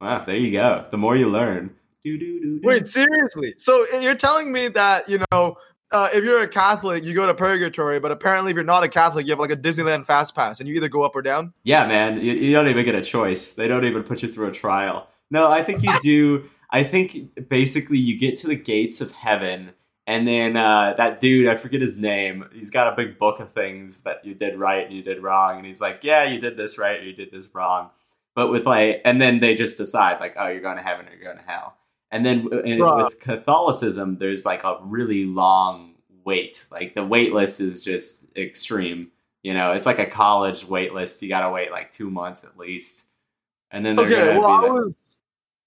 Wow, 0.00 0.24
there 0.24 0.36
you 0.36 0.52
go. 0.52 0.86
The 0.90 0.98
more 0.98 1.16
you 1.16 1.28
learn. 1.28 1.74
Wait, 2.04 2.86
seriously? 2.86 3.54
So 3.56 3.86
you're 3.98 4.14
telling 4.14 4.52
me 4.52 4.68
that 4.68 5.08
you 5.08 5.22
know, 5.32 5.56
uh, 5.90 6.08
if 6.12 6.24
you're 6.24 6.42
a 6.42 6.48
Catholic, 6.48 7.04
you 7.04 7.14
go 7.14 7.26
to 7.26 7.34
purgatory, 7.34 8.00
but 8.00 8.10
apparently, 8.10 8.50
if 8.50 8.56
you're 8.56 8.64
not 8.64 8.84
a 8.84 8.88
Catholic, 8.88 9.26
you 9.26 9.32
have 9.32 9.38
like 9.38 9.50
a 9.50 9.56
Disneyland 9.56 10.04
fast 10.04 10.34
pass, 10.34 10.60
and 10.60 10.68
you 10.68 10.74
either 10.74 10.88
go 10.88 11.02
up 11.02 11.16
or 11.16 11.22
down. 11.22 11.52
Yeah, 11.62 11.86
man, 11.86 12.20
you, 12.20 12.32
you 12.32 12.52
don't 12.52 12.68
even 12.68 12.84
get 12.84 12.94
a 12.94 13.02
choice. 13.02 13.52
They 13.52 13.68
don't 13.68 13.84
even 13.84 14.02
put 14.02 14.22
you 14.22 14.28
through 14.32 14.48
a 14.48 14.52
trial. 14.52 15.08
No, 15.30 15.46
I 15.46 15.62
think 15.62 15.82
you 15.82 15.92
do. 16.02 16.48
I 16.70 16.82
think 16.82 17.48
basically 17.48 17.98
you 17.98 18.18
get 18.18 18.36
to 18.36 18.48
the 18.48 18.56
gates 18.56 19.00
of 19.00 19.12
heaven, 19.12 19.72
and 20.06 20.28
then 20.28 20.56
uh, 20.56 20.94
that 20.98 21.20
dude, 21.20 21.48
I 21.48 21.56
forget 21.56 21.80
his 21.80 21.98
name, 21.98 22.44
he's 22.52 22.70
got 22.70 22.92
a 22.92 22.96
big 22.96 23.18
book 23.18 23.40
of 23.40 23.52
things 23.52 24.02
that 24.02 24.24
you 24.24 24.34
did 24.34 24.58
right 24.58 24.84
and 24.84 24.94
you 24.94 25.02
did 25.02 25.22
wrong, 25.22 25.56
and 25.56 25.66
he's 25.66 25.80
like, 25.80 26.00
"Yeah, 26.02 26.24
you 26.24 26.40
did 26.40 26.56
this 26.56 26.78
right, 26.78 27.00
or 27.00 27.04
you 27.04 27.14
did 27.14 27.30
this 27.30 27.48
wrong." 27.54 27.90
But 28.34 28.50
with 28.50 28.66
like, 28.66 29.00
and 29.04 29.22
then 29.22 29.40
they 29.40 29.54
just 29.54 29.78
decide 29.78 30.20
like, 30.20 30.34
"Oh, 30.36 30.48
you're 30.48 30.60
going 30.60 30.76
to 30.76 30.82
heaven 30.82 31.06
or 31.06 31.14
you're 31.14 31.24
going 31.24 31.38
to 31.38 31.50
hell." 31.50 31.76
And 32.14 32.24
then 32.24 32.48
and 32.64 32.80
with 32.80 33.18
Catholicism, 33.18 34.18
there's 34.18 34.46
like 34.46 34.62
a 34.62 34.78
really 34.82 35.24
long 35.24 35.94
wait. 36.22 36.64
Like 36.70 36.94
the 36.94 37.04
wait 37.04 37.32
list 37.32 37.60
is 37.60 37.82
just 37.82 38.34
extreme. 38.36 39.10
You 39.42 39.52
know, 39.52 39.72
it's 39.72 39.84
like 39.84 39.98
a 39.98 40.06
college 40.06 40.64
wait 40.64 40.94
list. 40.94 41.20
You 41.22 41.28
got 41.28 41.44
to 41.44 41.50
wait 41.50 41.72
like 41.72 41.90
two 41.90 42.12
months 42.12 42.44
at 42.44 42.56
least. 42.56 43.10
And 43.72 43.84
then 43.84 43.98
okay, 43.98 44.38
well, 44.38 44.46
I 44.46 44.60
was 44.60 45.16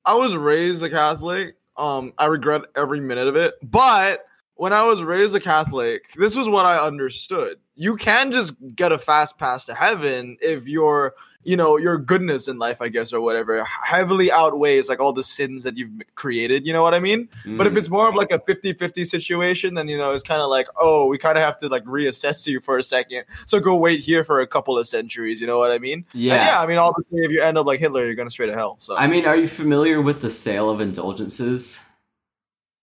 I 0.05 0.15
was 0.15 0.37
raised 0.37 0.81
a 0.83 0.89
Catholic. 0.89 1.55
Um, 1.75 2.13
I 2.17 2.27
regret 2.27 2.61
every 2.77 3.01
minute 3.01 3.27
of 3.27 3.35
it. 3.35 3.55
But 3.61 4.25
when 4.57 4.73
I 4.73 4.83
was 4.83 5.01
raised 5.01 5.35
a 5.35 5.39
Catholic, 5.39 6.13
this 6.15 6.35
was 6.35 6.49
what 6.49 6.65
I 6.65 6.79
understood. 6.79 7.57
You 7.75 7.95
can 7.95 8.31
just 8.31 8.53
get 8.75 8.91
a 8.91 8.97
fast 8.97 9.37
pass 9.37 9.65
to 9.65 9.73
heaven 9.73 10.37
if 10.41 10.67
you're 10.67 11.13
you 11.47 11.55
know 11.55 11.77
your 11.77 11.97
goodness 11.97 12.49
in 12.49 12.59
life 12.59 12.81
i 12.81 12.89
guess 12.89 13.13
or 13.13 13.21
whatever 13.21 13.63
heavily 13.63 14.29
outweighs 14.29 14.89
like 14.89 14.99
all 14.99 15.13
the 15.13 15.23
sins 15.23 15.63
that 15.63 15.77
you've 15.77 15.89
created 16.15 16.65
you 16.67 16.73
know 16.73 16.83
what 16.83 16.93
i 16.93 16.99
mean? 16.99 17.29
Mm. 17.45 17.57
but 17.57 17.65
if 17.65 17.77
it's 17.77 17.89
more 17.89 18.09
of 18.09 18.15
like 18.15 18.31
a 18.31 18.39
50-50 18.39 19.05
situation 19.05 19.73
then 19.75 19.87
you 19.87 19.97
know 19.97 20.11
it's 20.11 20.23
kind 20.23 20.41
of 20.41 20.49
like 20.49 20.67
oh 20.77 21.07
we 21.07 21.17
kind 21.17 21.37
of 21.37 21.45
have 21.45 21.57
to 21.59 21.69
like 21.69 21.85
reassess 21.85 22.45
you 22.47 22.59
for 22.59 22.77
a 22.77 22.83
second. 22.83 23.23
So 23.45 23.61
go 23.61 23.75
wait 23.77 24.01
here 24.01 24.25
for 24.25 24.41
a 24.41 24.47
couple 24.47 24.77
of 24.77 24.89
centuries 24.89 25.39
you 25.39 25.47
know 25.47 25.57
what 25.57 25.71
i 25.71 25.77
mean? 25.77 26.03
Yeah. 26.13 26.33
and 26.33 26.47
yeah 26.47 26.61
i 26.61 26.65
mean 26.65 26.77
obviously 26.77 27.23
if 27.23 27.31
you 27.31 27.41
end 27.41 27.57
up 27.57 27.65
like 27.65 27.79
hitler 27.79 28.05
you're 28.05 28.15
gonna 28.15 28.29
straight 28.29 28.47
to 28.47 28.53
hell 28.53 28.75
so. 28.81 28.97
I 28.97 29.07
mean 29.07 29.25
are 29.25 29.37
you 29.37 29.47
familiar 29.47 30.01
with 30.01 30.19
the 30.19 30.29
sale 30.29 30.69
of 30.69 30.81
indulgences? 30.81 31.81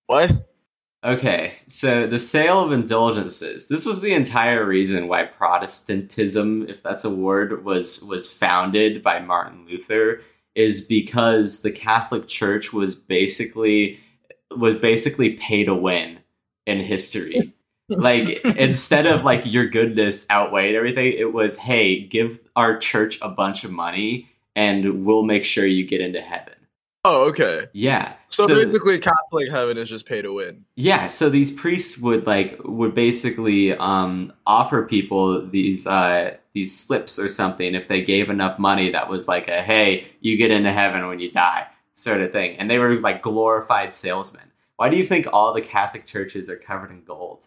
What 0.06 0.53
Okay, 1.04 1.52
so 1.66 2.06
the 2.06 2.18
sale 2.18 2.60
of 2.60 2.72
indulgences. 2.72 3.68
This 3.68 3.84
was 3.84 4.00
the 4.00 4.14
entire 4.14 4.64
reason 4.64 5.06
why 5.06 5.24
Protestantism, 5.24 6.66
if 6.66 6.82
that's 6.82 7.04
a 7.04 7.10
word, 7.10 7.62
was 7.62 8.02
was 8.04 8.32
founded 8.32 9.02
by 9.02 9.20
Martin 9.20 9.66
Luther 9.66 10.22
is 10.54 10.80
because 10.86 11.60
the 11.60 11.72
Catholic 11.72 12.26
Church 12.26 12.72
was 12.72 12.94
basically 12.94 14.00
was 14.56 14.76
basically 14.76 15.34
pay 15.34 15.64
to 15.64 15.74
win 15.74 16.20
in 16.64 16.78
history. 16.78 17.52
like 17.88 18.42
instead 18.56 19.06
of 19.06 19.24
like 19.24 19.42
your 19.44 19.66
goodness 19.66 20.26
outweighed 20.30 20.74
everything, 20.74 21.12
it 21.18 21.34
was 21.34 21.58
hey, 21.58 22.00
give 22.00 22.40
our 22.56 22.78
church 22.78 23.18
a 23.20 23.28
bunch 23.28 23.62
of 23.62 23.70
money 23.70 24.30
and 24.56 25.04
we'll 25.04 25.24
make 25.24 25.44
sure 25.44 25.66
you 25.66 25.86
get 25.86 26.00
into 26.00 26.22
heaven. 26.22 26.54
Oh, 27.04 27.28
okay. 27.28 27.68
Yeah. 27.74 28.14
So, 28.34 28.46
so, 28.46 28.54
basically, 28.54 28.98
Catholic 28.98 29.50
heaven 29.50 29.78
is 29.78 29.88
just 29.88 30.06
pay 30.06 30.22
to 30.22 30.32
win. 30.32 30.64
Yeah. 30.76 31.08
So 31.08 31.30
these 31.30 31.52
priests 31.52 32.00
would 32.00 32.26
like 32.26 32.58
would 32.64 32.94
basically 32.94 33.76
um, 33.76 34.32
offer 34.46 34.84
people 34.84 35.46
these 35.46 35.86
uh, 35.86 36.36
these 36.52 36.76
slips 36.76 37.18
or 37.18 37.28
something 37.28 37.74
if 37.74 37.88
they 37.88 38.02
gave 38.02 38.30
enough 38.30 38.58
money. 38.58 38.90
That 38.90 39.08
was 39.08 39.28
like 39.28 39.48
a 39.48 39.62
hey, 39.62 40.06
you 40.20 40.36
get 40.36 40.50
into 40.50 40.72
heaven 40.72 41.06
when 41.06 41.20
you 41.20 41.30
die 41.30 41.66
sort 41.94 42.20
of 42.20 42.32
thing, 42.32 42.56
and 42.56 42.70
they 42.70 42.78
were 42.78 43.00
like 43.00 43.22
glorified 43.22 43.92
salesmen. 43.92 44.50
Why 44.76 44.88
do 44.88 44.96
you 44.96 45.04
think 45.04 45.26
all 45.32 45.54
the 45.54 45.60
Catholic 45.60 46.04
churches 46.04 46.50
are 46.50 46.56
covered 46.56 46.90
in 46.90 47.04
gold? 47.04 47.46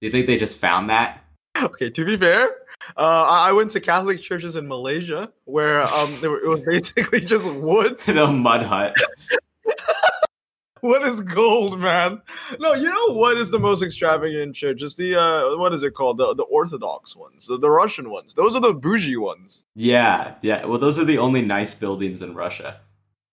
Do 0.00 0.06
you 0.06 0.12
think 0.12 0.26
they 0.26 0.36
just 0.36 0.58
found 0.60 0.90
that? 0.90 1.20
Okay, 1.56 1.90
to 1.90 2.04
be 2.04 2.16
fair, 2.16 2.50
uh, 2.96 3.24
I 3.28 3.52
went 3.52 3.70
to 3.72 3.80
Catholic 3.80 4.20
churches 4.20 4.56
in 4.56 4.68
Malaysia 4.68 5.32
where 5.44 5.82
um, 5.82 6.20
were, 6.20 6.38
it 6.38 6.48
was 6.48 6.60
basically 6.60 7.20
just 7.22 7.44
wood. 7.54 7.98
the 8.06 8.26
mud 8.26 8.62
hut. 8.62 8.94
What 10.86 11.02
is 11.02 11.20
gold, 11.20 11.80
man? 11.80 12.22
No, 12.58 12.74
you 12.74 12.88
know 12.88 13.14
what 13.14 13.36
is 13.36 13.50
the 13.50 13.58
most 13.58 13.82
extravagant 13.82 14.54
church? 14.54 14.82
It's 14.82 14.94
the 14.94 15.16
uh, 15.16 15.56
what 15.56 15.74
is 15.74 15.82
it 15.82 15.94
called? 15.94 16.18
The 16.18 16.34
the 16.34 16.44
Orthodox 16.44 17.14
ones, 17.16 17.46
the, 17.46 17.58
the 17.58 17.70
Russian 17.70 18.10
ones. 18.10 18.34
Those 18.34 18.54
are 18.56 18.60
the 18.60 18.72
bougie 18.72 19.16
ones. 19.16 19.62
Yeah, 19.74 20.34
yeah. 20.42 20.64
Well, 20.64 20.78
those 20.78 20.98
are 20.98 21.04
the 21.04 21.18
only 21.18 21.42
nice 21.42 21.74
buildings 21.74 22.22
in 22.22 22.34
Russia. 22.34 22.80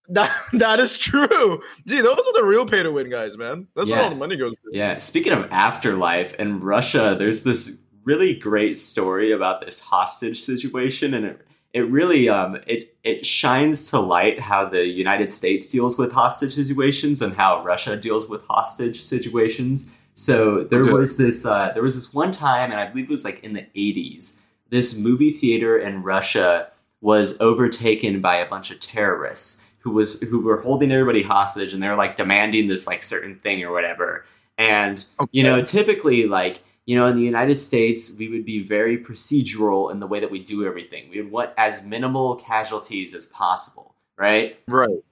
That 0.10 0.31
that 0.53 0.79
is 0.79 0.98
true. 0.98 1.62
Gee, 1.88 2.01
those 2.01 2.17
are 2.17 2.33
the 2.33 2.43
real 2.45 2.65
pay 2.65 2.83
to 2.83 2.91
win 2.91 3.10
guys, 3.10 3.38
man. 3.38 3.67
That's 3.75 3.89
yeah. 3.89 3.95
where 3.95 4.03
all 4.05 4.10
the 4.10 4.15
money 4.15 4.36
goes. 4.36 4.53
To. 4.53 4.77
Yeah. 4.77 4.98
Speaking 4.98 5.33
of 5.33 5.51
afterlife 5.51 6.33
in 6.36 6.60
Russia, 6.60 7.15
there's 7.17 7.43
this 7.43 7.86
really 8.03 8.36
great 8.36 8.77
story 8.77 9.31
about 9.31 9.62
this 9.62 9.79
hostage 9.79 10.41
situation, 10.41 11.13
and 11.13 11.25
it 11.25 11.48
it 11.74 11.89
really 11.89 12.30
um 12.30 12.58
it 12.68 12.96
it 13.03 13.25
shines 13.25 13.89
to 13.89 14.00
light 14.00 14.39
how 14.39 14.65
the 14.65 14.86
United 14.86 15.30
States 15.30 15.70
deals 15.70 15.98
with 15.98 16.12
hostage 16.12 16.53
situations 16.53 17.22
and 17.22 17.36
how 17.36 17.63
Russia 17.63 17.98
deals 17.98 18.30
with 18.30 18.44
hostage 18.48 19.01
situations. 19.01 19.94
So 20.13 20.63
there 20.63 20.82
okay. 20.82 20.94
was 20.94 21.18
this 21.18 21.46
uh, 21.46 21.72
there 21.74 21.84
was 21.84 21.96
this 21.96 22.13
one 22.13 22.32
time, 22.32 22.72
and 22.72 22.80
I 22.80 22.88
believe 22.88 23.06
it 23.06 23.12
was 23.12 23.25
like 23.25 23.44
in 23.44 23.53
the 23.53 23.65
'80s. 23.75 24.39
This 24.70 24.98
movie 24.98 25.32
theater 25.32 25.77
in 25.77 26.03
Russia 26.03 26.70
was 27.01 27.39
overtaken 27.42 28.22
by 28.22 28.38
a 28.38 28.48
bunch 28.48 28.72
of 28.72 28.80
terrorists 28.80 29.72
who 29.80 29.92
was 29.92 30.22
who 30.22 30.39
were 30.39 30.62
holding 30.62 30.92
everybody 30.92 31.22
hostage 31.22 31.74
and 31.74 31.84
they're 31.84 31.98
like 31.98 32.15
demanding 32.15 32.70
this 32.70 32.88
like 32.88 33.03
certain 33.03 33.36
thing 33.36 33.63
or 33.63 33.72
whatever. 33.72 34.25
And 34.58 35.03
okay. 35.20 35.30
you 35.32 35.44
know, 35.44 35.62
typically 35.62 36.27
like 36.27 36.63
you 36.85 36.97
know, 36.97 37.07
in 37.07 37.15
the 37.15 37.23
United 37.23 37.55
States, 37.55 38.15
we 38.17 38.27
would 38.27 38.45
be 38.45 38.61
very 38.61 38.97
procedural 38.97 39.91
in 39.91 39.99
the 39.99 40.07
way 40.07 40.19
that 40.19 40.31
we 40.31 40.39
do 40.39 40.65
everything. 40.65 41.09
We 41.09 41.21
would 41.21 41.31
want 41.31 41.51
as 41.57 41.85
minimal 41.85 42.35
casualties 42.35 43.13
as 43.13 43.27
possible, 43.27 43.95
right? 44.17 44.59
Right. 44.67 45.03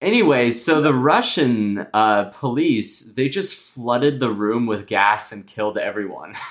Anyway, 0.00 0.50
so 0.50 0.82
the 0.82 0.92
Russian 0.92 1.86
uh, 1.94 2.24
police 2.24 3.14
they 3.14 3.28
just 3.28 3.74
flooded 3.74 4.20
the 4.20 4.30
room 4.30 4.66
with 4.66 4.86
gas 4.86 5.32
and 5.32 5.46
killed 5.46 5.78
everyone. 5.78 6.34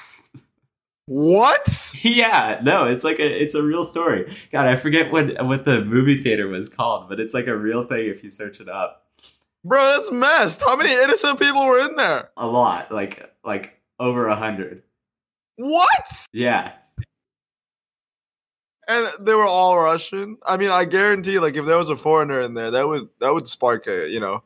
What? 1.05 1.93
Yeah, 2.01 2.59
no, 2.63 2.85
it's 2.85 3.03
like 3.03 3.19
a 3.19 3.41
it's 3.41 3.55
a 3.55 3.61
real 3.61 3.83
story. 3.83 4.33
God, 4.51 4.67
I 4.67 4.75
forget 4.75 5.11
what 5.11 5.45
what 5.45 5.65
the 5.65 5.83
movie 5.83 6.17
theater 6.17 6.47
was 6.47 6.69
called, 6.69 7.09
but 7.09 7.19
it's 7.19 7.33
like 7.33 7.47
a 7.47 7.57
real 7.57 7.83
thing 7.83 8.09
if 8.09 8.23
you 8.23 8.29
search 8.29 8.61
it 8.61 8.69
up. 8.69 9.05
Bro, 9.65 9.97
that's 9.97 10.11
messed. 10.11 10.61
How 10.61 10.75
many 10.75 10.93
innocent 10.93 11.39
people 11.39 11.65
were 11.65 11.79
in 11.79 11.95
there? 11.95 12.29
A 12.37 12.47
lot, 12.47 12.91
like 12.91 13.33
like 13.43 13.79
over 13.99 14.27
a 14.27 14.35
hundred. 14.35 14.83
What? 15.55 16.27
Yeah. 16.33 16.71
And 18.87 19.07
they 19.25 19.33
were 19.33 19.45
all 19.45 19.77
Russian. 19.77 20.37
I 20.45 20.57
mean, 20.57 20.69
I 20.69 20.83
guarantee, 20.85 21.39
like, 21.39 21.55
if 21.55 21.65
there 21.65 21.77
was 21.77 21.89
a 21.89 21.95
foreigner 21.95 22.41
in 22.41 22.53
there, 22.53 22.71
that 22.71 22.85
would 22.85 23.07
that 23.21 23.33
would 23.33 23.47
spark 23.47 23.87
a, 23.87 24.09
you 24.09 24.19
know, 24.19 24.43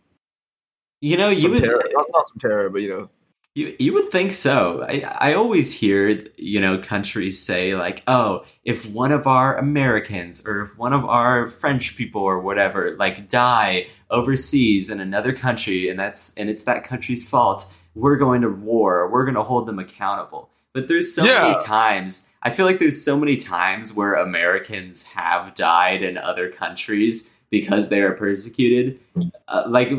you 1.01 1.17
know, 1.17 1.29
you 1.29 1.49
would 1.49 1.63
terror. 1.63 1.81
Not, 1.91 2.05
not 2.13 2.27
some 2.27 2.37
terror, 2.39 2.69
but 2.69 2.79
you 2.79 2.89
know, 2.89 3.09
you, 3.55 3.75
you 3.79 3.93
would 3.93 4.09
think 4.09 4.33
so. 4.33 4.85
I, 4.87 5.03
I 5.17 5.33
always 5.33 5.73
hear, 5.73 6.23
you 6.37 6.61
know, 6.61 6.77
countries 6.77 7.43
say, 7.43 7.75
like, 7.75 8.03
oh, 8.07 8.45
if 8.63 8.87
one 8.87 9.11
of 9.11 9.25
our 9.25 9.57
Americans 9.57 10.45
or 10.45 10.61
if 10.61 10.77
one 10.77 10.93
of 10.93 11.03
our 11.05 11.49
French 11.49 11.95
people 11.95 12.21
or 12.21 12.39
whatever, 12.39 12.95
like, 12.99 13.27
die 13.27 13.87
overseas 14.11 14.91
in 14.91 14.99
another 14.99 15.33
country 15.33 15.89
and 15.89 15.99
that's 15.99 16.35
and 16.35 16.47
it's 16.47 16.65
that 16.65 16.83
country's 16.83 17.27
fault, 17.27 17.73
we're 17.97 18.17
going 18.17 18.41
to 18.41 18.49
war, 18.49 19.09
we're 19.09 19.25
going 19.25 19.35
to 19.35 19.43
hold 19.43 19.67
them 19.67 19.79
accountable. 19.79 20.49
But 20.73 20.87
there's 20.87 21.13
so 21.13 21.23
yeah. 21.25 21.41
many 21.41 21.63
times, 21.63 22.31
I 22.43 22.51
feel 22.51 22.65
like 22.65 22.79
there's 22.79 23.03
so 23.03 23.17
many 23.17 23.37
times 23.37 23.93
where 23.93 24.13
Americans 24.13 25.07
have 25.07 25.55
died 25.55 26.03
in 26.03 26.17
other 26.17 26.49
countries 26.49 27.35
because 27.49 27.89
they 27.89 28.01
are 28.01 28.11
persecuted. 28.11 28.99
Uh, 29.47 29.63
like, 29.67 29.89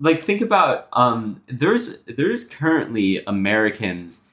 like 0.00 0.22
think 0.22 0.40
about 0.40 0.88
um 0.94 1.42
there's 1.46 2.02
there's 2.04 2.48
currently 2.48 3.22
Americans 3.26 4.32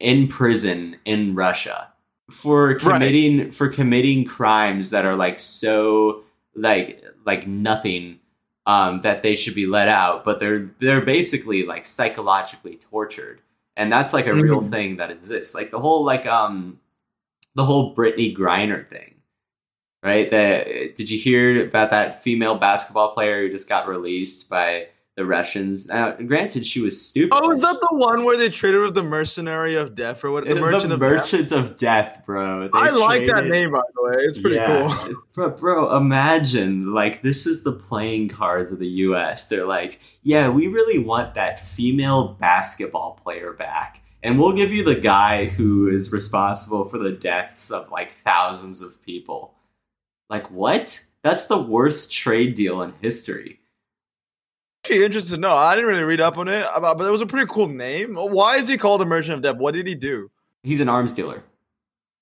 in 0.00 0.28
prison 0.28 0.96
in 1.04 1.34
Russia 1.34 1.92
for 2.30 2.74
committing 2.74 3.38
right. 3.38 3.54
for 3.54 3.68
committing 3.68 4.24
crimes 4.24 4.90
that 4.90 5.06
are 5.06 5.16
like 5.16 5.38
so 5.38 6.24
like 6.54 7.02
like 7.24 7.46
nothing 7.46 8.18
um 8.66 9.00
that 9.02 9.22
they 9.22 9.36
should 9.36 9.54
be 9.54 9.66
let 9.66 9.88
out 9.88 10.24
but 10.24 10.40
they're 10.40 10.70
they're 10.80 11.04
basically 11.04 11.64
like 11.64 11.86
psychologically 11.86 12.76
tortured. 12.76 13.40
And 13.78 13.92
that's 13.92 14.14
like 14.14 14.26
a 14.26 14.30
mm. 14.30 14.42
real 14.42 14.62
thing 14.62 14.96
that 14.96 15.10
exists. 15.10 15.54
Like 15.54 15.70
the 15.70 15.80
whole 15.80 16.04
like 16.04 16.26
um 16.26 16.80
the 17.54 17.64
whole 17.64 17.94
Brittney 17.94 18.36
Griner 18.36 18.88
thing 18.88 19.16
right? 20.06 20.30
That 20.30 20.94
did 20.94 21.10
you 21.10 21.18
hear 21.18 21.66
about 21.66 21.90
that 21.90 22.22
female 22.22 22.54
basketball 22.54 23.12
player 23.12 23.42
who 23.42 23.50
just 23.50 23.68
got 23.68 23.88
released 23.88 24.48
by 24.48 24.88
the 25.16 25.24
Russians. 25.24 25.88
Now, 25.88 26.12
granted, 26.12 26.66
she 26.66 26.80
was 26.80 27.00
stupid. 27.00 27.34
Oh, 27.34 27.50
is 27.50 27.62
that 27.62 27.80
the 27.80 27.96
one 27.96 28.24
where 28.24 28.36
they 28.36 28.50
traded 28.50 28.82
with 28.82 28.94
the 28.94 29.02
mercenary 29.02 29.74
of 29.74 29.94
death 29.94 30.22
or 30.22 30.30
what? 30.30 30.44
The, 30.44 30.54
the 30.54 30.60
merchant, 30.60 30.92
of, 30.92 31.00
merchant 31.00 31.48
death? 31.48 31.58
of 31.58 31.76
death, 31.76 32.22
bro. 32.26 32.68
They 32.68 32.70
I 32.74 32.90
like 32.90 33.26
that 33.26 33.46
name, 33.46 33.72
by 33.72 33.80
the 33.94 34.02
way. 34.02 34.14
It's 34.18 34.38
pretty 34.38 34.56
yeah. 34.56 35.06
cool. 35.06 35.14
But 35.34 35.58
bro, 35.58 35.94
imagine 35.96 36.94
like 36.94 37.22
this 37.22 37.46
is 37.46 37.62
the 37.62 37.72
playing 37.72 38.28
cards 38.28 38.72
of 38.72 38.78
the 38.78 38.88
U.S. 38.88 39.48
They're 39.48 39.66
like, 39.66 40.00
yeah, 40.22 40.48
we 40.48 40.66
really 40.66 40.98
want 40.98 41.34
that 41.34 41.60
female 41.60 42.28
basketball 42.40 43.20
player 43.22 43.52
back. 43.52 44.02
And 44.22 44.40
we'll 44.40 44.54
give 44.54 44.72
you 44.72 44.82
the 44.82 44.94
guy 44.94 45.44
who 45.44 45.88
is 45.88 46.12
responsible 46.12 46.84
for 46.84 46.98
the 46.98 47.12
deaths 47.12 47.70
of 47.70 47.90
like 47.90 48.16
thousands 48.24 48.80
of 48.80 49.04
people. 49.04 49.54
Like, 50.30 50.50
what? 50.50 51.04
That's 51.22 51.46
the 51.46 51.60
worst 51.60 52.12
trade 52.12 52.54
deal 52.54 52.80
in 52.82 52.94
history 53.02 53.60
actually 54.86 55.04
interested 55.04 55.34
to 55.34 55.40
know. 55.40 55.56
I 55.56 55.74
didn't 55.74 55.88
really 55.88 56.02
read 56.02 56.20
up 56.20 56.38
on 56.38 56.48
it, 56.48 56.64
but 56.80 57.00
it 57.00 57.10
was 57.10 57.20
a 57.20 57.26
pretty 57.26 57.46
cool 57.50 57.68
name. 57.68 58.14
Why 58.14 58.56
is 58.56 58.68
he 58.68 58.78
called 58.78 59.00
the 59.00 59.06
Merchant 59.06 59.36
of 59.36 59.42
Death? 59.42 59.56
What 59.56 59.74
did 59.74 59.86
he 59.86 59.94
do? 59.94 60.30
He's 60.62 60.80
an 60.80 60.88
arms 60.88 61.12
dealer. 61.12 61.42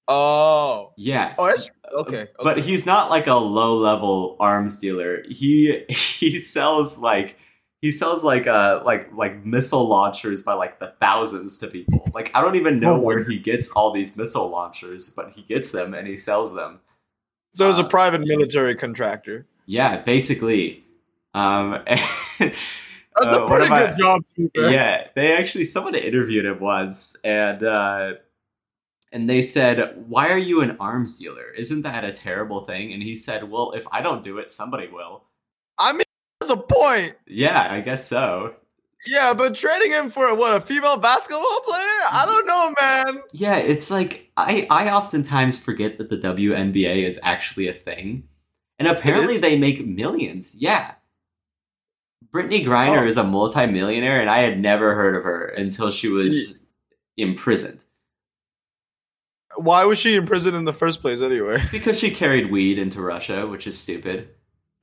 Oh, 0.09 0.93
yeah. 0.97 1.35
Oh, 1.39 1.47
that's 1.47 1.69
okay, 1.95 2.17
okay. 2.17 2.31
But 2.39 2.59
he's 2.59 2.85
not 2.85 3.11
like 3.11 3.27
a 3.27 3.35
low 3.35 3.77
level 3.77 4.37
arms 4.41 4.79
dealer. 4.79 5.23
He 5.29 5.85
he 5.89 6.39
sells 6.39 6.99
like 6.99 7.39
he 7.81 7.91
sells 7.91 8.23
like 8.23 8.47
uh 8.47 8.83
like 8.85 9.11
like 9.15 9.47
missile 9.47 9.89
launchers 9.89 10.43
by 10.43 10.55
like 10.55 10.79
the 10.79 10.93
thousands 11.01 11.59
to 11.59 11.69
people. 11.69 12.07
Like 12.15 12.31
I 12.35 12.43
don't 12.43 12.57
even 12.57 12.81
know 12.81 12.97
oh, 12.97 13.01
where 13.01 13.25
he 13.25 13.39
gets 13.39 13.71
all 13.71 13.93
these 13.93 14.15
missile 14.17 14.49
launchers, 14.49 15.09
but 15.09 15.31
he 15.31 15.43
gets 15.43 15.71
them 15.71 15.95
and 15.95 16.07
he 16.07 16.19
sells 16.19 16.55
them. 16.55 16.81
So 17.55 17.69
he's 17.69 17.79
uh, 17.79 17.85
a 17.85 17.89
private 17.89 18.21
military 18.27 18.75
contractor. 18.75 19.47
Yeah, 19.65 20.03
basically. 20.03 20.84
Um, 21.35 21.83
That's 23.17 23.37
a 23.37 23.43
uh, 23.43 23.47
pretty 23.47 23.69
good 23.69 23.99
job. 23.99 24.25
Too, 24.35 24.51
yeah, 24.55 25.09
they 25.15 25.37
actually 25.37 25.65
someone 25.65 25.95
interviewed 25.95 26.45
him 26.45 26.59
once, 26.61 27.17
and 27.25 27.63
uh, 27.63 28.15
and 29.13 29.31
they 29.31 29.43
said, 29.43 30.05
"Why 30.09 30.31
are 30.31 30.39
you 30.39 30.61
an 30.63 30.77
arms 30.81 31.19
dealer? 31.19 31.51
Isn't 31.57 31.83
that 31.83 32.05
a 32.05 32.13
terrible 32.13 32.63
thing?" 32.63 32.93
And 32.93 33.03
he 33.03 33.17
said, 33.17 33.51
"Well, 33.51 33.73
if 33.73 33.87
I 33.93 34.03
don't 34.03 34.25
do 34.25 34.39
it, 34.39 34.51
somebody 34.51 34.89
will." 34.89 35.25
I 35.79 35.93
mean, 35.93 36.03
there's 36.41 36.51
a 36.51 36.57
point. 36.57 37.15
Yeah, 37.27 37.69
I 37.71 37.81
guess 37.81 38.07
so. 38.07 38.57
Yeah, 39.07 39.35
but 39.35 39.55
trading 39.55 39.93
him 39.93 40.11
for 40.11 40.35
what 40.35 40.55
a 40.55 40.61
female 40.61 40.97
basketball 40.97 41.61
player? 41.61 42.01
I 42.11 42.25
don't 42.27 42.47
know, 42.47 42.75
man. 42.81 43.23
Yeah, 43.33 43.57
it's 43.57 43.91
like 43.91 44.33
I 44.37 44.67
I 44.71 44.91
oftentimes 44.91 45.59
forget 45.59 45.99
that 45.99 46.11
the 46.11 46.19
WNBA 46.19 47.05
is 47.05 47.21
actually 47.23 47.69
a 47.69 47.73
thing, 47.73 48.25
and 48.79 48.89
apparently 48.89 49.39
they 49.39 49.57
make 49.57 49.87
millions. 49.87 50.57
Yeah, 50.59 50.95
Brittney 52.35 52.65
Griner 52.65 53.03
oh. 53.03 53.07
is 53.07 53.17
a 53.17 53.23
multimillionaire, 53.23 54.21
and 54.21 54.29
I 54.29 54.39
had 54.39 54.59
never 54.61 54.95
heard 54.95 55.15
of 55.15 55.23
her 55.23 55.47
until 55.47 55.91
she 55.91 56.09
was 56.09 56.67
yeah. 57.15 57.27
imprisoned. 57.27 57.85
Why 59.57 59.85
was 59.85 60.01
she 60.01 60.17
in 60.17 60.27
prison 60.27 60.57
in 60.57 60.65
the 60.65 60.73
first 60.73 61.01
place, 61.01 61.21
anyway? 61.21 61.63
Because 61.71 61.99
she 61.99 62.11
carried 62.11 62.51
weed 62.51 62.77
into 62.77 63.01
Russia, 63.01 63.47
which 63.47 63.69
is 63.69 63.79
stupid. 63.79 64.31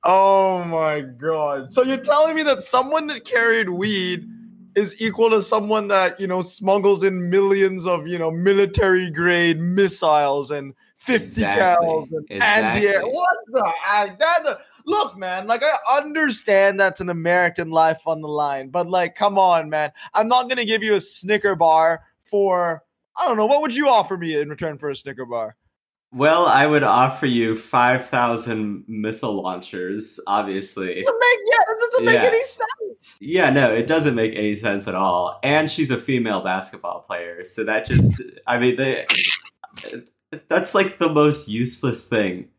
Oh 0.03 0.63
my 0.63 1.01
god! 1.01 1.73
So 1.73 1.83
you're 1.83 1.97
telling 1.97 2.35
me 2.35 2.43
that 2.43 2.63
someone 2.63 3.07
that 3.07 3.25
carried 3.25 3.69
weed 3.69 4.27
is 4.73 4.95
equal 4.99 5.29
to 5.31 5.43
someone 5.43 5.89
that 5.89 6.19
you 6.19 6.27
know 6.27 6.41
smuggles 6.41 7.03
in 7.03 7.29
millions 7.29 7.85
of 7.85 8.07
you 8.07 8.17
know 8.17 8.31
military 8.31 9.11
grade 9.11 9.59
missiles 9.59 10.49
and 10.49 10.73
50 10.95 11.25
exactly. 11.25 11.57
cal 11.57 12.07
and 12.11 12.25
exactly. 12.29 12.87
anti-air. 12.87 13.07
What 13.07 13.37
the 13.47 13.71
heck? 13.83 14.19
That 14.19 14.59
look, 14.85 15.17
man, 15.17 15.47
like 15.47 15.63
I 15.63 15.75
understand 15.97 16.79
that's 16.79 17.01
an 17.01 17.09
American 17.09 17.69
life 17.71 17.99
on 18.05 18.21
the 18.21 18.27
line, 18.27 18.69
but 18.69 18.89
like, 18.89 19.15
come 19.15 19.37
on, 19.37 19.69
man. 19.69 19.91
I'm 20.13 20.27
not 20.27 20.49
gonna 20.49 20.65
give 20.65 20.83
you 20.83 20.95
a 20.95 21.01
Snicker 21.01 21.55
bar 21.55 22.01
for 22.23 22.83
I 23.17 23.27
don't 23.27 23.37
know. 23.37 23.45
What 23.45 23.61
would 23.61 23.75
you 23.75 23.89
offer 23.89 24.17
me 24.17 24.39
in 24.39 24.49
return 24.49 24.77
for 24.77 24.89
a 24.89 24.95
Snicker 24.95 25.25
bar? 25.25 25.55
Well, 26.13 26.45
I 26.45 26.65
would 26.67 26.83
offer 26.83 27.25
you 27.25 27.55
five 27.55 28.05
thousand 28.07 28.83
missile 28.87 29.41
launchers. 29.41 30.19
Obviously, 30.27 30.91
it 30.91 31.05
doesn't 31.05 31.19
make, 31.19 31.39
yeah, 31.51 31.73
doesn't 31.79 32.05
make 32.05 32.21
Yeah. 32.21 32.27
any 32.27 32.43
sense. 32.43 33.17
yeah, 33.21 33.49
no, 33.49 33.73
it 33.73 33.87
doesn't 33.87 34.15
make 34.15 34.33
any 34.35 34.55
sense 34.55 34.87
at 34.89 34.95
all. 34.95 35.39
And 35.41 35.69
she's 35.71 35.89
a 35.89 35.97
female 35.97 36.41
basketball 36.41 37.01
player, 37.01 37.43
so 37.45 37.63
that 37.63 37.85
just—I 37.85 38.59
mean, 38.59 38.75
they, 38.75 39.05
that's 40.49 40.75
like 40.75 40.99
the 40.99 41.09
most 41.09 41.47
useless 41.47 42.07
thing. 42.07 42.49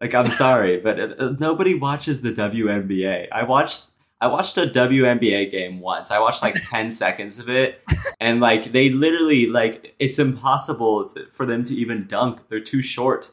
Like, 0.00 0.14
I'm 0.14 0.30
sorry, 0.30 0.78
but 0.78 1.20
uh, 1.20 1.34
nobody 1.40 1.74
watches 1.74 2.22
the 2.22 2.30
WNBA. 2.32 3.28
I 3.32 3.42
watched. 3.42 3.86
I 4.20 4.26
watched 4.26 4.56
a 4.58 4.66
WNBA 4.66 5.52
game 5.52 5.78
once. 5.78 6.10
I 6.10 6.18
watched 6.18 6.42
like 6.42 6.56
10 6.70 6.90
seconds 7.04 7.38
of 7.38 7.48
it 7.48 7.80
and 8.18 8.40
like 8.40 8.72
they 8.72 8.88
literally 8.90 9.46
like 9.46 9.94
it's 10.00 10.18
impossible 10.18 11.08
to, 11.10 11.26
for 11.26 11.46
them 11.46 11.62
to 11.62 11.74
even 11.74 12.08
dunk. 12.08 12.40
They're 12.48 12.58
too 12.58 12.82
short. 12.82 13.30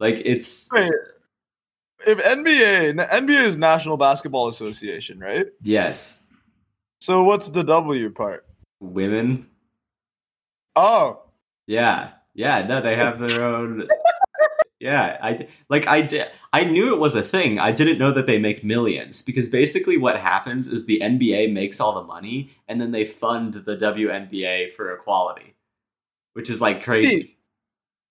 Like 0.00 0.22
it's 0.24 0.70
Wait, 0.72 0.90
if 2.06 2.16
NBA, 2.18 2.94
NBA 3.10 3.42
is 3.42 3.58
National 3.58 3.98
Basketball 3.98 4.48
Association, 4.48 5.18
right? 5.20 5.48
yes, 5.60 6.26
So 7.02 7.22
what's 7.22 7.50
the 7.50 7.62
W 7.62 8.08
part? 8.08 8.46
women. 8.80 9.48
Oh, 10.76 11.24
Yeah. 11.66 12.12
Yeah, 12.34 12.66
no, 12.66 12.80
they 12.80 12.96
have 12.96 13.20
their 13.20 13.42
own 13.42 13.86
Yeah, 14.78 15.16
I 15.22 15.48
like 15.70 15.86
I 15.86 16.02
did 16.02 16.26
I 16.52 16.64
knew 16.64 16.92
it 16.92 17.00
was 17.00 17.14
a 17.14 17.22
thing. 17.22 17.58
I 17.58 17.72
didn't 17.72 17.98
know 17.98 18.12
that 18.12 18.26
they 18.26 18.38
make 18.38 18.62
millions 18.62 19.22
because 19.22 19.48
basically 19.48 19.96
what 19.96 20.18
happens 20.18 20.68
is 20.68 20.84
the 20.84 21.00
NBA 21.00 21.52
makes 21.52 21.80
all 21.80 21.94
the 21.94 22.02
money 22.02 22.50
and 22.68 22.78
then 22.78 22.90
they 22.90 23.06
fund 23.06 23.54
the 23.54 23.76
WNBA 23.76 24.74
for 24.74 24.92
equality, 24.92 25.54
which 26.34 26.50
is 26.50 26.60
like 26.60 26.84
crazy. 26.84 27.38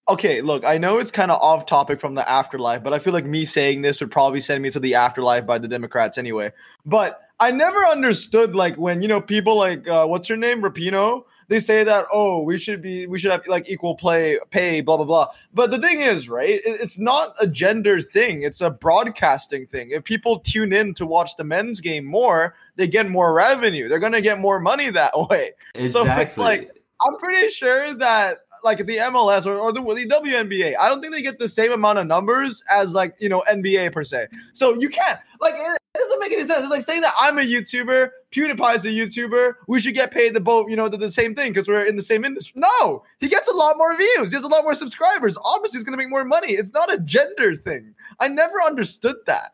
okay. 0.10 0.42
Look, 0.42 0.66
I 0.66 0.80
know 0.80 0.98
it's 0.98 1.12
kind 1.12 1.30
of 1.30 1.40
off 1.40 1.68
topic 1.68 2.00
from 2.00 2.16
the 2.16 2.28
afterlife, 2.28 2.82
but 2.82 2.94
I 2.94 3.00
feel 3.00 3.14
like 3.14 3.26
me 3.26 3.46
saying 3.46 3.84
this 3.84 4.00
would 4.00 4.12
probably 4.12 4.40
send 4.40 4.64
me 4.64 4.72
to 4.72 4.80
the 4.80 4.96
afterlife 4.96 5.46
by 5.46 5.60
the 5.60 5.68
Democrats 5.68 6.18
anyway. 6.18 6.52
But 6.84 7.22
I 7.40 7.52
never 7.52 7.86
understood 7.86 8.56
like 8.56 8.76
when 8.76 9.04
you 9.04 9.08
know 9.08 9.22
people 9.22 9.56
like 9.56 9.88
uh, 9.88 10.08
what's 10.08 10.28
her 10.30 10.38
name, 10.38 10.64
Rapinoe. 10.64 11.26
They 11.48 11.60
say 11.60 11.84
that 11.84 12.06
oh 12.12 12.42
we 12.42 12.58
should 12.58 12.82
be 12.82 13.06
we 13.08 13.20
should 13.20 13.32
have 13.32 13.46
like 13.48 13.70
equal 13.70 13.96
play 13.96 14.40
pay 14.50 14.82
blah 14.82 14.98
blah 14.98 15.06
blah. 15.06 15.28
But 15.54 15.72
the 15.72 15.78
thing 15.80 16.02
is 16.02 16.28
right, 16.28 16.50
it- 16.50 16.62
it's 16.66 16.98
not 16.98 17.36
a 17.40 17.46
gender 17.48 18.02
thing. 18.02 18.42
It's 18.42 18.62
a 18.62 18.70
broadcasting 18.72 19.68
thing. 19.68 19.92
If 19.92 20.04
people 20.04 20.40
tune 20.40 20.74
in 20.74 20.94
to 20.96 21.06
watch 21.06 21.36
the 21.38 21.44
men's 21.44 21.82
game 21.82 22.06
more, 22.06 22.56
they 22.76 22.88
get 22.88 23.10
more 23.10 23.34
revenue. 23.34 23.88
They're 23.88 24.00
gonna 24.00 24.22
get 24.22 24.40
more 24.40 24.60
money 24.60 24.90
that 24.90 25.14
way. 25.30 25.52
exactly. 25.76 25.88
So 26.16 26.22
it's 26.22 26.38
like- 26.38 26.72
I'm 27.06 27.18
pretty 27.18 27.52
sure 27.52 27.94
that 27.96 28.38
like 28.64 28.78
the 28.80 28.98
MLS 28.98 29.46
or, 29.46 29.58
or 29.58 29.72
the, 29.74 29.82
the 29.82 30.08
WNBA, 30.10 30.76
I 30.80 30.88
don't 30.90 31.02
think 31.02 31.14
they 31.14 31.22
get 31.22 31.38
the 31.38 31.50
same 31.50 31.72
amount 31.72 32.00
of 32.00 32.08
numbers 32.08 32.64
as 32.72 32.94
like 32.94 33.14
you 33.20 33.30
know 33.30 33.44
NBA 33.52 33.92
per 33.92 34.04
se. 34.04 34.28
So 34.54 34.74
you 34.80 34.90
can't 34.90 35.20
like 35.42 35.54
it, 35.56 35.78
it 35.94 35.98
doesn't 36.00 36.20
make 36.22 36.32
any 36.32 36.46
sense. 36.46 36.62
It's 36.64 36.72
like 36.72 36.82
saying 36.84 37.02
that 37.02 37.14
I'm 37.20 37.38
a 37.38 37.42
YouTuber, 37.44 38.10
PewDiePie's 38.36 38.86
a 38.86 38.90
YouTuber, 38.90 39.54
we 39.68 39.80
should 39.80 39.94
get 39.94 40.12
paid 40.12 40.34
the 40.34 40.42
both 40.42 40.70
you 40.70 40.76
know 40.76 40.90
the, 40.90 40.98
the 40.98 41.12
same 41.12 41.36
thing 41.36 41.52
because 41.52 41.68
we're 41.68 41.86
in 41.86 41.96
the 41.96 42.04
same 42.04 42.26
industry. 42.26 42.60
No, 42.60 43.04
he 43.20 43.28
gets 43.28 43.48
a 43.48 43.56
lot 43.56 43.78
more 43.78 43.96
views, 43.96 44.30
he 44.30 44.36
has 44.36 44.44
a 44.44 44.50
lot 44.50 44.64
more 44.64 44.76
subscribers. 44.76 45.38
Obviously, 45.44 45.80
he's 45.80 45.86
gonna 45.86 45.98
make 45.98 46.10
more 46.10 46.26
money. 46.26 46.54
It's 46.54 46.74
not 46.74 46.94
a 46.94 47.00
gender 47.00 47.56
thing. 47.56 47.96
I 48.20 48.28
never 48.28 48.62
understood 48.62 49.18
that. 49.26 49.54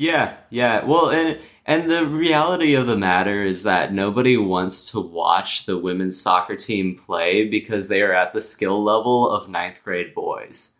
Yeah, 0.00 0.36
yeah. 0.48 0.84
Well, 0.84 1.10
and 1.10 1.38
and 1.66 1.90
the 1.90 2.06
reality 2.06 2.74
of 2.74 2.86
the 2.86 2.96
matter 2.96 3.44
is 3.44 3.64
that 3.64 3.92
nobody 3.92 4.36
wants 4.36 4.90
to 4.92 5.00
watch 5.00 5.66
the 5.66 5.76
women's 5.76 6.18
soccer 6.18 6.56
team 6.56 6.96
play 6.96 7.46
because 7.46 7.88
they 7.88 8.00
are 8.00 8.14
at 8.14 8.32
the 8.32 8.40
skill 8.40 8.82
level 8.82 9.30
of 9.30 9.50
ninth 9.50 9.82
grade 9.84 10.14
boys. 10.14 10.79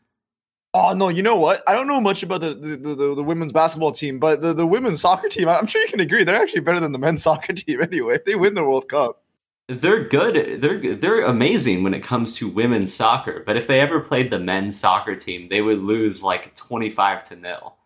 Oh 0.72 0.92
no, 0.92 1.08
you 1.08 1.22
know 1.22 1.36
what? 1.36 1.62
I 1.68 1.72
don't 1.72 1.88
know 1.88 2.00
much 2.00 2.22
about 2.22 2.42
the 2.42 2.54
the, 2.54 2.76
the, 2.76 3.14
the 3.16 3.22
women's 3.22 3.52
basketball 3.52 3.92
team, 3.92 4.20
but 4.20 4.40
the, 4.40 4.52
the 4.52 4.66
women's 4.66 5.00
soccer 5.00 5.28
team, 5.28 5.48
I'm 5.48 5.66
sure 5.66 5.82
you 5.82 5.88
can 5.88 6.00
agree, 6.00 6.22
they're 6.22 6.40
actually 6.40 6.60
better 6.60 6.80
than 6.80 6.92
the 6.92 6.98
men's 6.98 7.22
soccer 7.24 7.52
team 7.52 7.82
anyway. 7.82 8.18
They 8.24 8.36
win 8.36 8.54
the 8.54 8.62
World 8.62 8.88
Cup. 8.88 9.22
They're 9.68 10.04
good. 10.04 10.60
They're 10.60 10.96
they're 10.96 11.24
amazing 11.24 11.82
when 11.82 11.94
it 11.94 12.02
comes 12.02 12.34
to 12.36 12.48
women's 12.48 12.92
soccer. 12.92 13.42
But 13.44 13.56
if 13.56 13.66
they 13.66 13.80
ever 13.80 14.00
played 14.00 14.30
the 14.30 14.38
men's 14.38 14.78
soccer 14.78 15.14
team, 15.14 15.48
they 15.48 15.60
would 15.60 15.78
lose 15.80 16.22
like 16.24 16.54
twenty 16.54 16.90
five 16.90 17.24
to 17.24 17.36
nil. 17.36 17.76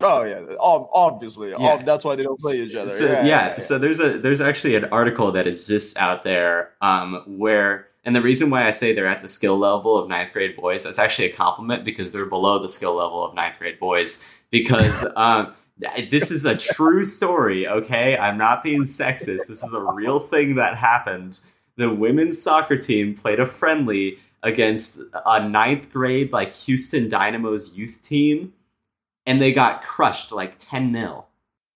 Oh 0.00 0.22
yeah, 0.22 0.40
obviously. 0.58 1.50
Yeah. 1.50 1.82
That's 1.84 2.04
why 2.04 2.16
they 2.16 2.22
don't 2.22 2.38
play 2.38 2.62
each 2.62 2.74
other. 2.74 2.88
So 2.88 3.04
yeah, 3.04 3.12
yeah, 3.12 3.24
yeah, 3.24 3.48
yeah. 3.48 3.58
so 3.58 3.78
there's 3.78 4.00
a 4.00 4.18
there's 4.18 4.40
actually 4.40 4.74
an 4.76 4.86
article 4.86 5.30
that 5.32 5.46
exists 5.46 5.96
out 5.96 6.24
there 6.24 6.72
um, 6.80 7.22
where 7.26 7.89
and 8.10 8.16
the 8.16 8.22
reason 8.22 8.50
why 8.50 8.66
I 8.66 8.72
say 8.72 8.92
they're 8.92 9.06
at 9.06 9.22
the 9.22 9.28
skill 9.28 9.56
level 9.56 9.96
of 9.96 10.08
ninth 10.08 10.32
grade 10.32 10.56
boys 10.56 10.82
that's 10.82 10.98
actually 10.98 11.26
a 11.26 11.32
compliment 11.32 11.84
because 11.84 12.10
they're 12.10 12.26
below 12.26 12.58
the 12.58 12.68
skill 12.68 12.96
level 12.96 13.24
of 13.24 13.36
ninth 13.36 13.56
grade 13.56 13.78
boys 13.78 14.42
because 14.50 15.06
um, 15.16 15.54
this 16.10 16.32
is 16.32 16.44
a 16.44 16.56
true 16.56 17.04
story. 17.04 17.68
Okay, 17.68 18.18
I'm 18.18 18.36
not 18.36 18.64
being 18.64 18.82
sexist. 18.82 19.46
This 19.46 19.62
is 19.62 19.72
a 19.72 19.92
real 19.92 20.18
thing 20.18 20.56
that 20.56 20.76
happened. 20.76 21.38
The 21.76 21.88
women's 21.88 22.42
soccer 22.42 22.76
team 22.76 23.14
played 23.14 23.38
a 23.38 23.46
friendly 23.46 24.18
against 24.42 25.00
a 25.24 25.48
ninth 25.48 25.92
grade 25.92 26.32
like 26.32 26.52
Houston 26.52 27.08
Dynamo's 27.08 27.78
youth 27.78 28.02
team, 28.02 28.54
and 29.24 29.40
they 29.40 29.52
got 29.52 29.84
crushed 29.84 30.32
like 30.32 30.58
ten 30.58 30.92
0 30.96 31.26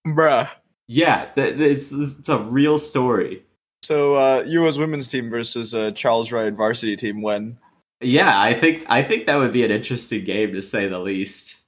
Bruh. 0.04 0.50
yeah, 0.88 1.30
that, 1.36 1.60
it's, 1.60 1.92
it's 1.92 2.28
a 2.28 2.38
real 2.38 2.76
story. 2.76 3.43
So 3.84 4.14
uh 4.14 4.42
US 4.46 4.78
women's 4.78 5.08
team 5.08 5.28
versus 5.28 5.74
uh, 5.74 5.90
Charles 5.90 6.32
Wright 6.32 6.52
varsity 6.54 6.96
team 6.96 7.20
when 7.20 7.58
Yeah, 8.00 8.32
I 8.40 8.54
think 8.54 8.84
I 8.88 9.02
think 9.02 9.26
that 9.26 9.36
would 9.36 9.52
be 9.52 9.62
an 9.64 9.70
interesting 9.70 10.24
game 10.24 10.52
to 10.54 10.62
say 10.62 10.88
the 10.88 10.98
least. 10.98 11.60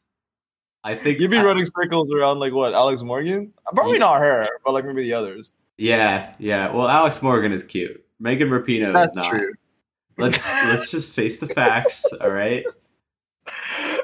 I 0.82 0.94
think 0.94 1.20
you'd 1.20 1.30
be 1.30 1.36
I- 1.36 1.44
running 1.44 1.66
circles 1.66 2.10
around 2.10 2.38
like 2.40 2.54
what, 2.54 2.72
Alex 2.72 3.02
Morgan? 3.02 3.52
Probably 3.74 3.94
Yeah. 3.94 3.98
not 3.98 4.20
her, 4.20 4.48
but 4.64 4.72
like 4.72 4.84
maybe 4.86 5.02
the 5.02 5.12
others. 5.12 5.52
Yeah, 5.76 6.32
yeah. 6.38 6.72
Well, 6.72 6.88
Alex 6.88 7.22
Morgan 7.22 7.52
is 7.52 7.62
cute. 7.62 8.02
Megan 8.18 8.48
Rapinoe 8.48 8.94
That's 8.94 9.10
is 9.10 9.16
not. 9.16 9.28
true. 9.30 9.52
Let's 10.16 10.50
let's 10.64 10.90
just 10.90 11.14
face 11.14 11.38
the 11.38 11.46
facts. 11.46 12.02
All 12.22 12.30
right. 12.30 12.64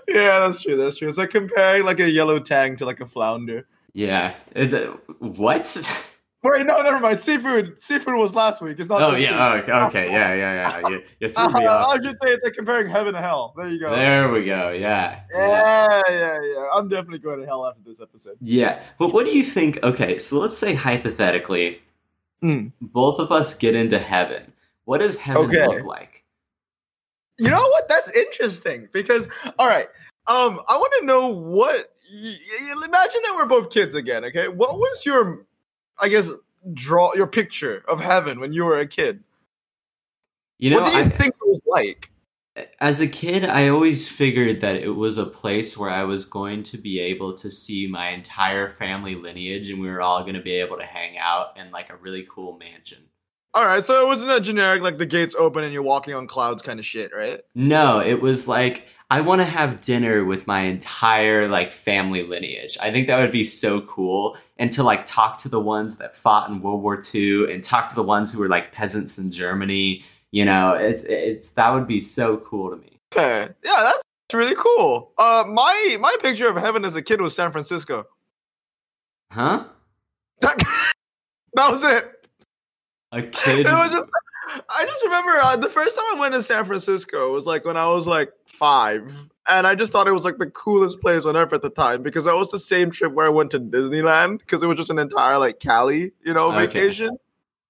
Yeah, 0.07 0.41
that's 0.41 0.61
true. 0.61 0.77
That's 0.77 0.99
true. 0.99 1.09
It's 1.09 1.17
like 1.17 1.31
comparing 1.31 1.85
like 1.85 1.99
a 2.01 2.11
yellow 2.11 2.39
tang 2.41 2.77
to 2.77 2.85
like 2.85 3.01
a 3.01 3.07
flounder. 3.07 3.67
Yeah. 3.95 4.35
It- 4.55 4.75
uh, 4.75 4.97
what? 5.19 5.65
Wait, 6.45 6.67
no, 6.67 6.83
never 6.83 6.99
mind. 6.99 7.21
Seafood. 7.23 7.81
Seafood 7.81 8.17
was 8.17 8.35
last 8.35 8.61
week. 8.61 8.77
It's 8.81 8.89
not. 8.89 9.01
Oh 9.01 9.15
yeah. 9.15 9.55
week. 9.55 9.69
Oh, 9.69 9.75
okay. 9.87 10.01
Okay. 10.03 10.13
Yeah. 10.13 10.35
Yeah. 10.35 10.81
Yeah. 10.81 10.89
You, 10.89 11.03
you 11.21 11.29
threw 11.31 11.49
me 11.53 11.67
off. 11.67 11.89
I'll 11.89 11.99
just 12.01 12.17
say 12.23 12.31
it's 12.31 12.43
like 12.43 12.55
comparing 12.55 12.89
heaven 12.91 13.15
to 13.15 13.21
hell. 13.21 13.55
There 13.57 13.69
you 13.69 13.79
go. 13.79 13.95
There 13.95 14.29
we 14.31 14.45
go. 14.45 14.71
Yeah. 14.73 15.21
Yeah. 15.33 16.03
Yeah, 16.09 16.39
yeah. 16.43 16.67
I'm 16.75 16.89
definitely 16.89 17.21
going 17.21 17.39
to 17.41 17.47
hell 17.47 17.65
after 17.65 17.81
this 17.85 18.01
episode. 18.01 18.39
Yeah. 18.41 18.83
But 18.99 19.13
what 19.15 19.25
do 19.25 19.37
you 19.37 19.45
think? 19.45 19.83
Okay, 19.85 20.19
so 20.19 20.39
let's 20.41 20.57
say 20.59 20.75
hypothetically, 20.75 21.81
Mm. 22.43 22.73
both 22.81 23.21
of 23.21 23.31
us 23.31 23.55
get 23.55 23.77
into 23.77 24.01
heaven. 24.01 24.53
What 24.85 24.99
does 24.99 25.17
heaven 25.19 25.45
Okay. 25.45 25.65
look 25.65 25.85
like? 25.85 26.25
You 27.39 27.51
know 27.51 27.61
what? 27.63 27.89
That's 27.89 28.11
interesting 28.17 28.89
because, 28.93 29.29
all 29.61 29.69
right, 29.69 29.89
um, 30.27 30.61
I 30.69 30.77
want 30.77 30.93
to 31.01 31.07
know 31.07 31.29
what. 31.29 31.95
imagine 32.13 33.21
that 33.23 33.35
we're 33.37 33.47
both 33.47 33.71
kids 33.71 33.95
again. 33.95 34.25
Okay, 34.25 34.49
what 34.49 34.77
was 34.77 35.07
your, 35.07 35.47
I 36.03 36.09
guess, 36.09 36.31
draw 36.75 37.15
your 37.15 37.27
picture 37.27 37.83
of 37.89 38.01
heaven 38.01 38.41
when 38.41 38.53
you 38.53 38.65
were 38.65 38.79
a 38.79 38.87
kid? 38.87 39.23
You 40.59 40.71
know, 40.71 40.81
what 40.81 40.91
do 40.91 40.99
you 40.99 41.05
I, 41.05 41.09
think 41.09 41.35
it 41.35 41.49
was 41.49 41.61
like? 41.67 42.13
as 42.81 43.01
a 43.01 43.09
kid, 43.09 43.45
I 43.45 43.69
always 43.69 44.09
figured 44.09 44.61
that 44.61 44.77
it 44.77 44.91
was 44.91 45.17
a 45.17 45.27
place 45.27 45.79
where 45.79 45.91
I 45.91 46.05
was 46.05 46.25
going 46.27 46.63
to 46.65 46.79
be 46.79 47.01
able 47.01 47.37
to 47.39 47.51
see 47.51 47.87
my 47.87 48.11
entire 48.11 48.69
family 48.69 49.15
lineage 49.15 49.71
and 49.71 49.81
we 49.81 49.89
were 49.89 50.03
all 50.03 50.23
going 50.23 50.35
to 50.35 50.43
be 50.43 50.55
able 50.55 50.77
to 50.77 50.85
hang 50.85 51.17
out 51.19 51.57
in 51.57 51.71
like 51.71 51.91
a 51.91 51.97
really 51.97 52.27
cool 52.29 52.59
mansion. 52.59 52.99
All 53.55 53.67
right, 53.67 53.85
so 53.85 54.03
it 54.03 54.07
wasn't 54.07 54.29
that 54.29 54.43
generic, 54.43 54.83
like 54.83 54.97
the 54.97 55.07
gates 55.07 55.35
open 55.39 55.63
and 55.63 55.75
you're 55.75 55.83
walking 55.83 56.15
on 56.15 56.27
clouds 56.27 56.63
kind 56.63 56.79
of 56.79 56.87
shit, 56.87 57.11
right? 57.15 57.41
No, 57.55 58.01
it 58.01 58.21
was 58.21 58.49
like 58.49 58.87
I 59.13 59.21
want 59.21 59.43
to 59.43 59.45
have 59.45 59.83
dinner 59.83 60.25
with 60.25 60.47
my 60.47 60.63
entire 60.63 61.47
like 61.47 61.71
family 61.71 62.23
lineage. 62.23 62.79
I 62.81 62.91
think 62.91 63.09
that 63.09 63.19
would 63.19 63.31
be 63.31 63.45
so 63.45 63.83
cool 63.83 64.39
and 64.57 64.73
to 64.73 64.83
like 64.83 65.05
talk 65.05 65.37
to 65.41 65.51
the 65.51 65.61
ones 65.61 65.99
that 65.99 66.17
fought 66.17 66.49
in 66.49 66.63
World 66.63 66.83
War 66.83 66.99
II 67.15 67.53
and 67.53 67.63
talk 67.63 67.91
to 67.91 67.95
the 67.95 68.03
ones 68.03 68.33
who 68.33 68.41
were 68.41 68.49
like 68.49 68.73
peasants 68.73 69.19
in 69.19 69.31
Germany, 69.31 70.03
you 70.31 70.47
know, 70.47 70.73
it's 70.73 71.05
it's 71.05 71.51
that 71.51 71.75
would 71.75 71.87
be 71.87 72.01
so 72.01 72.39
cool 72.39 72.71
to 72.71 72.77
me. 72.77 72.99
Okay, 73.15 73.53
yeah, 73.63 73.81
that's 73.83 74.03
really 74.33 74.57
cool. 74.57 75.13
Uh, 75.19 75.45
my 75.47 75.99
my 76.01 76.17
picture 76.23 76.49
of 76.49 76.57
heaven 76.57 76.83
as 76.83 76.97
a 76.97 77.03
kid 77.03 77.21
was 77.21 77.37
San 77.37 77.53
Francisco. 77.53 78.07
Huh? 79.31 79.65
That, 80.41 80.57
that 81.53 81.71
was 81.71 81.85
it. 81.85 82.27
A 83.13 83.21
kid 83.21 83.67
It 83.67 83.73
was 83.73 83.91
just, 83.91 84.07
I 84.69 84.85
just 84.85 85.03
remember 85.05 85.33
uh, 85.33 85.57
the 85.57 85.69
first 85.69 85.97
time 85.97 86.05
I 86.17 86.21
went 86.21 86.35
to 86.35 86.43
San 86.43 86.65
Francisco 86.65 87.33
was 87.33 87.47
like 87.47 87.65
when 87.65 87.77
I 87.77 87.87
was 87.89 88.07
like 88.07 88.33
five, 88.47 89.29
and 89.49 89.67
I 89.67 89.75
just 89.75 89.93
thought 89.93 90.07
it 90.09 90.13
was 90.13 90.25
like 90.25 90.39
the 90.39 90.51
coolest 90.51 91.01
place 91.01 91.25
on 91.25 91.37
earth 91.37 91.53
at 91.53 91.63
the 91.63 91.71
time 91.71 92.03
because 92.03 92.25
that 92.27 92.35
was 92.37 92.51
the 92.51 92.59
same 92.59 92.91
trip 92.91 93.13
where 93.13 93.27
I 93.27 93.31
went 93.31 93.51
to 93.53 93.61
Disneyland 93.61 94.39
because 94.39 94.63
it 94.63 94.67
was 94.67 94.77
just 94.77 94.91
an 94.91 94.99
entire 94.99 95.39
like 95.39 95.61
Cali, 95.61 96.13
you 96.25 96.35
know, 96.35 96.53
Okay. 96.53 96.67
vacation. 96.67 97.17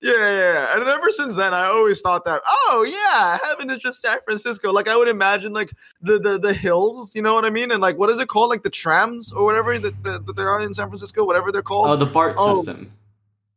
Yeah, 0.04 0.14
yeah, 0.16 0.30
yeah. 0.52 0.74
And 0.76 0.88
ever 0.88 1.10
since 1.12 1.36
then, 1.36 1.54
I 1.54 1.66
always 1.66 2.00
thought 2.00 2.24
that, 2.24 2.42
oh 2.44 2.84
yeah, 2.88 3.38
heaven 3.44 3.70
is 3.70 3.80
just 3.80 4.00
San 4.02 4.18
Francisco. 4.24 4.72
Like 4.72 4.88
I 4.88 4.96
would 4.96 5.06
imagine 5.06 5.52
like 5.52 5.70
the 6.00 6.18
the 6.18 6.40
the 6.40 6.52
hills, 6.52 7.14
you 7.14 7.22
know 7.22 7.34
what 7.34 7.44
I 7.44 7.50
mean? 7.50 7.70
And 7.70 7.80
like 7.80 7.96
what 7.98 8.10
is 8.10 8.18
it 8.18 8.26
called? 8.26 8.50
Like 8.50 8.64
the 8.64 8.70
trams 8.70 9.30
or 9.32 9.44
whatever 9.44 9.78
that, 9.78 10.02
that, 10.02 10.26
that 10.26 10.34
there 10.34 10.48
are 10.48 10.60
in 10.60 10.74
San 10.74 10.88
Francisco, 10.88 11.24
whatever 11.24 11.52
they're 11.52 11.62
called. 11.62 11.86
Oh, 11.88 11.94
the 11.96 12.06
BART 12.06 12.34
Oh. 12.36 12.52
system. 12.54 12.92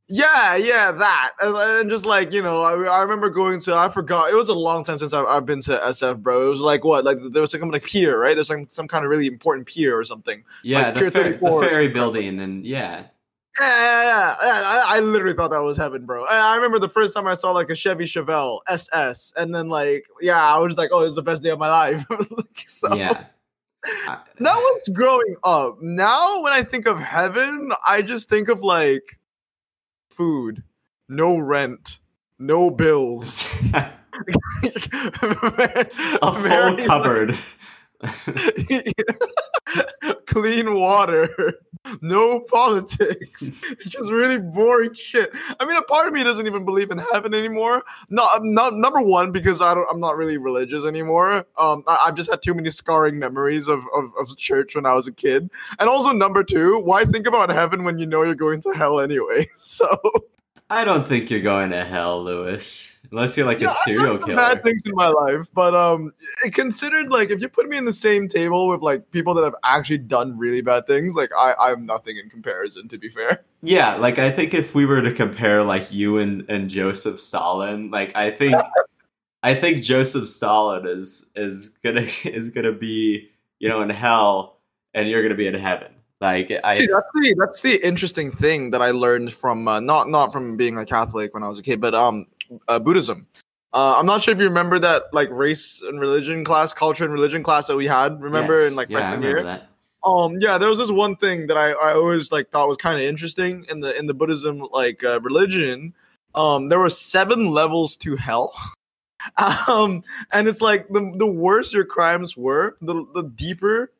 Yeah, 0.08 0.56
yeah, 0.56 0.91
that, 0.91 1.32
and, 1.41 1.58
and 1.58 1.89
just 1.89 2.06
like 2.06 2.32
you 2.32 2.44
know, 2.44 2.62
I, 2.62 2.74
I 2.74 3.02
remember 3.02 3.30
going 3.32 3.60
to. 3.62 3.74
I 3.76 3.89
forgot. 3.89 4.30
It 4.30 4.36
was 4.36 4.50
a 4.50 4.54
long 4.54 4.84
time 4.84 5.00
since 5.00 5.13
I've, 5.13 5.26
I've 5.26 5.46
been 5.48 5.62
to 5.62 5.80
SF, 5.80 6.20
bro. 6.20 6.46
It 6.46 6.50
was 6.50 6.60
like 6.60 6.84
what, 6.84 7.04
like 7.04 7.18
there 7.32 7.41
was 7.41 7.52
some 7.52 7.72
like 7.72 7.86
pier, 7.86 8.20
right? 8.20 8.36
There's 8.36 8.48
some 8.48 8.68
some 8.70 8.88
kind 8.88 9.04
of 9.04 9.10
really 9.10 9.26
important 9.26 9.65
pier 9.68 9.98
or 9.98 10.06
something. 10.06 10.44
Yeah, 10.63 10.84
Like 10.84 10.94
the, 10.94 11.00
Pier 11.00 11.12
fer- 11.12 11.24
34 11.24 11.62
the 11.63 11.70
ferry 11.70 11.88
building, 11.88 12.39
and 12.39 12.63
yeah, 12.63 13.06
Yeah, 13.60 13.68
yeah, 13.68 14.36
yeah. 14.44 14.84
I, 14.86 14.98
I 14.98 15.00
literally 15.00 15.36
thought 15.36 15.50
that 15.50 15.63
was 15.63 15.76
heaven, 15.76 16.06
bro. 16.06 16.26
And 16.26 16.38
I 16.38 16.56
remember 16.56 16.78
the 16.78 16.89
first 16.89 17.15
time 17.15 17.26
I 17.26 17.34
saw 17.34 17.50
like 17.52 17.72
a 17.72 17.76
Chevy 17.76 18.06
Chevelle 18.06 18.60
SS, 18.68 19.34
and 19.36 19.56
then 19.56 19.70
like, 19.70 20.06
yeah, 20.22 20.39
I 20.39 20.60
was 20.60 20.78
like, 20.78 20.91
oh, 20.94 21.04
it's 21.04 21.15
the 21.15 21.24
best 21.24 21.41
day 21.41 21.50
of 21.50 21.58
my 21.58 21.70
life. 21.70 22.06
So, 22.68 22.94
yeah. 22.94 23.26
That 23.86 24.24
was 24.56 24.89
growing 24.94 25.36
up. 25.44 25.82
Now, 25.82 26.41
when 26.41 26.54
I 26.54 26.62
think 26.63 26.86
of 26.86 27.00
heaven, 27.00 27.72
I 27.88 28.02
just 28.02 28.30
think 28.30 28.50
of 28.50 28.62
like 28.62 29.18
food, 30.15 30.63
no 31.10 31.38
rent, 31.38 31.99
no 32.39 32.69
bills. 32.69 33.54
a 33.73 33.73
a 36.21 36.34
full 36.34 36.78
cupboard. 36.86 37.36
clean 40.28 40.75
water, 40.75 41.30
no 42.02 42.39
politics. 42.39 43.52
It's 43.76 43.89
just 43.89 44.10
really 44.10 44.38
boring 44.38 44.93
shit. 44.93 45.32
I 45.60 45.65
mean, 45.65 45.76
a 45.78 45.82
part 45.84 46.08
of 46.08 46.13
me 46.13 46.24
doesn't 46.24 46.48
even 46.48 46.65
believe 46.65 46.91
in 46.91 46.98
heaven 46.98 47.34
anymore. 47.34 47.84
No, 48.10 48.28
I'm 48.32 48.54
not 48.54 48.76
number 48.76 49.02
one 49.02 49.32
because 49.32 49.62
I 49.62 49.74
don't. 49.74 49.88
I'm 49.89 50.00
not 50.00 50.17
really 50.17 50.38
religious 50.38 50.86
anymore. 50.86 51.45
Um, 51.58 51.84
I, 51.88 52.06
I've 52.06 52.15
just 52.15 52.30
had 52.30 52.41
too 52.41 52.54
many 52.54 52.69
scarring 52.69 53.19
memories 53.19 53.67
of, 53.67 53.84
of 53.95 54.12
of 54.19 54.36
church 54.38 54.76
when 54.76 54.86
I 54.86 54.93
was 54.93 55.08
a 55.08 55.12
kid. 55.12 55.50
And 55.80 55.89
also 55.89 56.12
number 56.12 56.43
two, 56.43 56.80
why 56.80 57.06
think 57.06 57.28
about 57.28 57.50
heaven 57.50 57.84
when 57.84 58.00
you 58.00 58.06
know 58.06 58.24
you're 58.24 58.36
going 58.36 58.62
to 58.62 58.71
hell 58.71 59.00
anyway? 59.00 59.48
So 59.58 60.00
I 60.69 60.84
don't 60.84 61.06
think 61.06 61.30
you're 61.30 61.41
going 61.41 61.71
to 61.71 61.84
hell, 61.84 62.24
Louis. 62.24 62.94
Unless 63.15 63.38
you're 63.38 63.45
like 63.45 63.62
Yeah, 63.62 63.67
a 63.67 63.69
serial 63.69 64.17
killer. 64.17 64.36
Bad 64.36 64.62
things 64.62 64.82
in 64.86 64.93
my 64.93 65.08
life, 65.08 65.47
but 65.54 65.73
um, 65.73 66.12
it 66.43 66.54
considered 66.54 67.08
like 67.08 67.30
if 67.30 67.39
you 67.39 67.47
put 67.47 67.69
me 67.69 67.78
in 67.78 67.86
the 67.86 67.93
same 67.93 68.28
table 68.28 68.67
with 68.67 68.82
like 68.82 69.10
people 69.12 69.34
that 69.36 69.45
have 69.45 69.56
actually 69.63 69.99
done 69.99 70.38
really 70.38 70.60
bad 70.60 70.86
things, 70.86 71.15
like 71.15 71.30
I 71.34 71.56
I'm 71.58 71.86
nothing 71.86 72.17
in 72.17 72.30
comparison. 72.30 72.89
To 72.89 72.97
be 72.97 73.08
fair, 73.08 73.45
Yeah, 73.62 73.95
like 73.95 74.19
I 74.19 74.32
think 74.32 74.54
if 74.54 74.75
we 74.75 74.86
were 74.86 75.01
to 75.01 75.13
compare 75.13 75.63
like 75.63 75.93
you 75.93 76.17
and, 76.17 76.43
and 76.49 76.69
Joseph 76.69 77.17
Stalin, 77.17 77.89
like 77.89 78.13
I 78.17 78.32
think 78.32 78.58
I 79.41 79.56
think 79.56 79.82
Joseph 79.82 80.28
Stalin 80.28 80.86
is 80.86 81.32
is 81.38 81.69
gonna 81.82 82.01
is 82.25 82.49
gonna 82.49 82.73
be 82.73 83.30
you 83.60 83.69
know 83.69 83.80
in 83.80 83.91
hell 83.91 84.60
and 84.93 85.08
you're 85.08 85.23
gonna 85.23 85.36
be 85.36 85.47
in 85.47 85.54
heaven. 85.54 85.93
Like 86.19 86.51
I 86.65 86.75
see 86.75 86.88
that's 86.88 87.12
the 87.13 87.36
that's 87.39 87.62
the 87.62 87.75
interesting 87.75 88.30
thing 88.30 88.71
that 88.71 88.82
I 88.82 88.91
learned 88.91 89.32
from 89.32 89.69
uh, 89.69 89.80
not 89.80 90.10
not 90.10 90.34
from 90.34 90.58
being 90.58 90.78
a 90.78 90.86
Catholic 90.86 91.34
when 91.34 91.43
I 91.43 91.47
was 91.47 91.60
a 91.60 91.62
kid, 91.62 91.80
but 91.80 91.95
um, 91.95 92.25
uh, 92.67 92.79
Buddhism. 92.79 93.27
Uh, 93.73 93.97
I'm 93.97 94.05
not 94.05 94.23
sure 94.23 94.34
if 94.34 94.39
you 94.39 94.45
remember 94.45 94.79
that 94.79 95.03
like 95.12 95.29
race 95.31 95.81
and 95.81 95.99
religion 95.99 96.45
class, 96.45 96.73
culture 96.73 97.03
and 97.03 97.12
religion 97.12 97.43
class 97.43 97.67
that 97.67 97.75
we 97.75 97.88
had. 97.88 98.21
Remember 98.21 98.55
yes, 98.55 98.71
in 98.71 98.77
like 98.77 98.89
yeah, 98.89 99.12
freshman 99.12 99.21
year. 99.21 99.43
that. 99.43 99.67
Um, 100.05 100.38
yeah, 100.39 100.58
there 100.58 100.69
was 100.69 100.77
this 100.77 100.91
one 100.91 101.15
thing 101.15 101.47
that 101.47 101.58
I, 101.58 101.71
I 101.71 101.93
always 101.93 102.31
like 102.31 102.51
thought 102.51 102.67
was 102.67 102.77
kind 102.77 102.95
of 102.97 103.01
interesting 103.03 103.65
in 103.69 103.81
the 103.81 103.97
in 103.97 104.05
the 104.05 104.13
Buddhism 104.13 104.65
like 104.71 105.03
uh, 105.03 105.19
religion. 105.21 105.93
Um, 106.36 106.69
there 106.69 106.79
were 106.79 106.89
seven 106.89 107.51
levels 107.51 107.95
to 107.97 108.15
hell. 108.15 108.53
um, 109.67 110.03
and 110.31 110.47
it's 110.47 110.62
like 110.62 110.88
the 110.89 111.13
the 111.17 111.27
worse 111.27 111.73
your 111.73 111.86
crimes 111.86 112.38
were, 112.38 112.77
the 112.81 113.05
the 113.13 113.23
deeper 113.23 113.91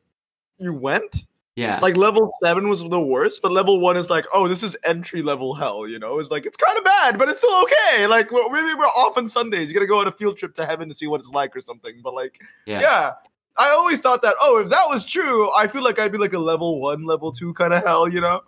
you 0.58 0.72
went. 0.72 1.26
Yeah, 1.56 1.80
Like 1.80 1.96
level 1.96 2.30
seven 2.42 2.68
was 2.68 2.82
the 2.82 3.00
worst, 3.00 3.40
but 3.40 3.50
level 3.50 3.80
one 3.80 3.96
is 3.96 4.10
like, 4.10 4.26
oh, 4.34 4.46
this 4.46 4.62
is 4.62 4.76
entry 4.84 5.22
level 5.22 5.54
hell. 5.54 5.88
You 5.88 5.98
know, 5.98 6.18
it's 6.18 6.30
like 6.30 6.44
it's 6.44 6.56
kind 6.56 6.76
of 6.76 6.84
bad, 6.84 7.18
but 7.18 7.30
it's 7.30 7.38
still 7.38 7.62
okay. 7.62 8.06
Like 8.06 8.30
well, 8.30 8.50
maybe 8.50 8.74
we're 8.74 8.84
off 8.84 9.16
on 9.16 9.26
Sundays. 9.26 9.68
You 9.68 9.74
gotta 9.74 9.86
go 9.86 10.00
on 10.00 10.06
a 10.06 10.12
field 10.12 10.36
trip 10.36 10.54
to 10.56 10.66
heaven 10.66 10.88
to 10.90 10.94
see 10.94 11.06
what 11.06 11.20
it's 11.20 11.30
like 11.30 11.56
or 11.56 11.62
something. 11.62 12.00
But 12.04 12.14
like, 12.14 12.40
yeah. 12.66 12.80
yeah. 12.80 13.12
I 13.58 13.70
always 13.70 14.00
thought 14.02 14.20
that, 14.20 14.34
oh, 14.38 14.60
if 14.62 14.68
that 14.68 14.84
was 14.88 15.06
true, 15.06 15.50
I 15.54 15.66
feel 15.66 15.82
like 15.82 15.98
I'd 15.98 16.12
be 16.12 16.18
like 16.18 16.34
a 16.34 16.38
level 16.38 16.78
one, 16.78 17.04
level 17.04 17.32
two 17.32 17.54
kind 17.54 17.72
of 17.72 17.82
hell, 17.82 18.06
you 18.06 18.20
know? 18.20 18.42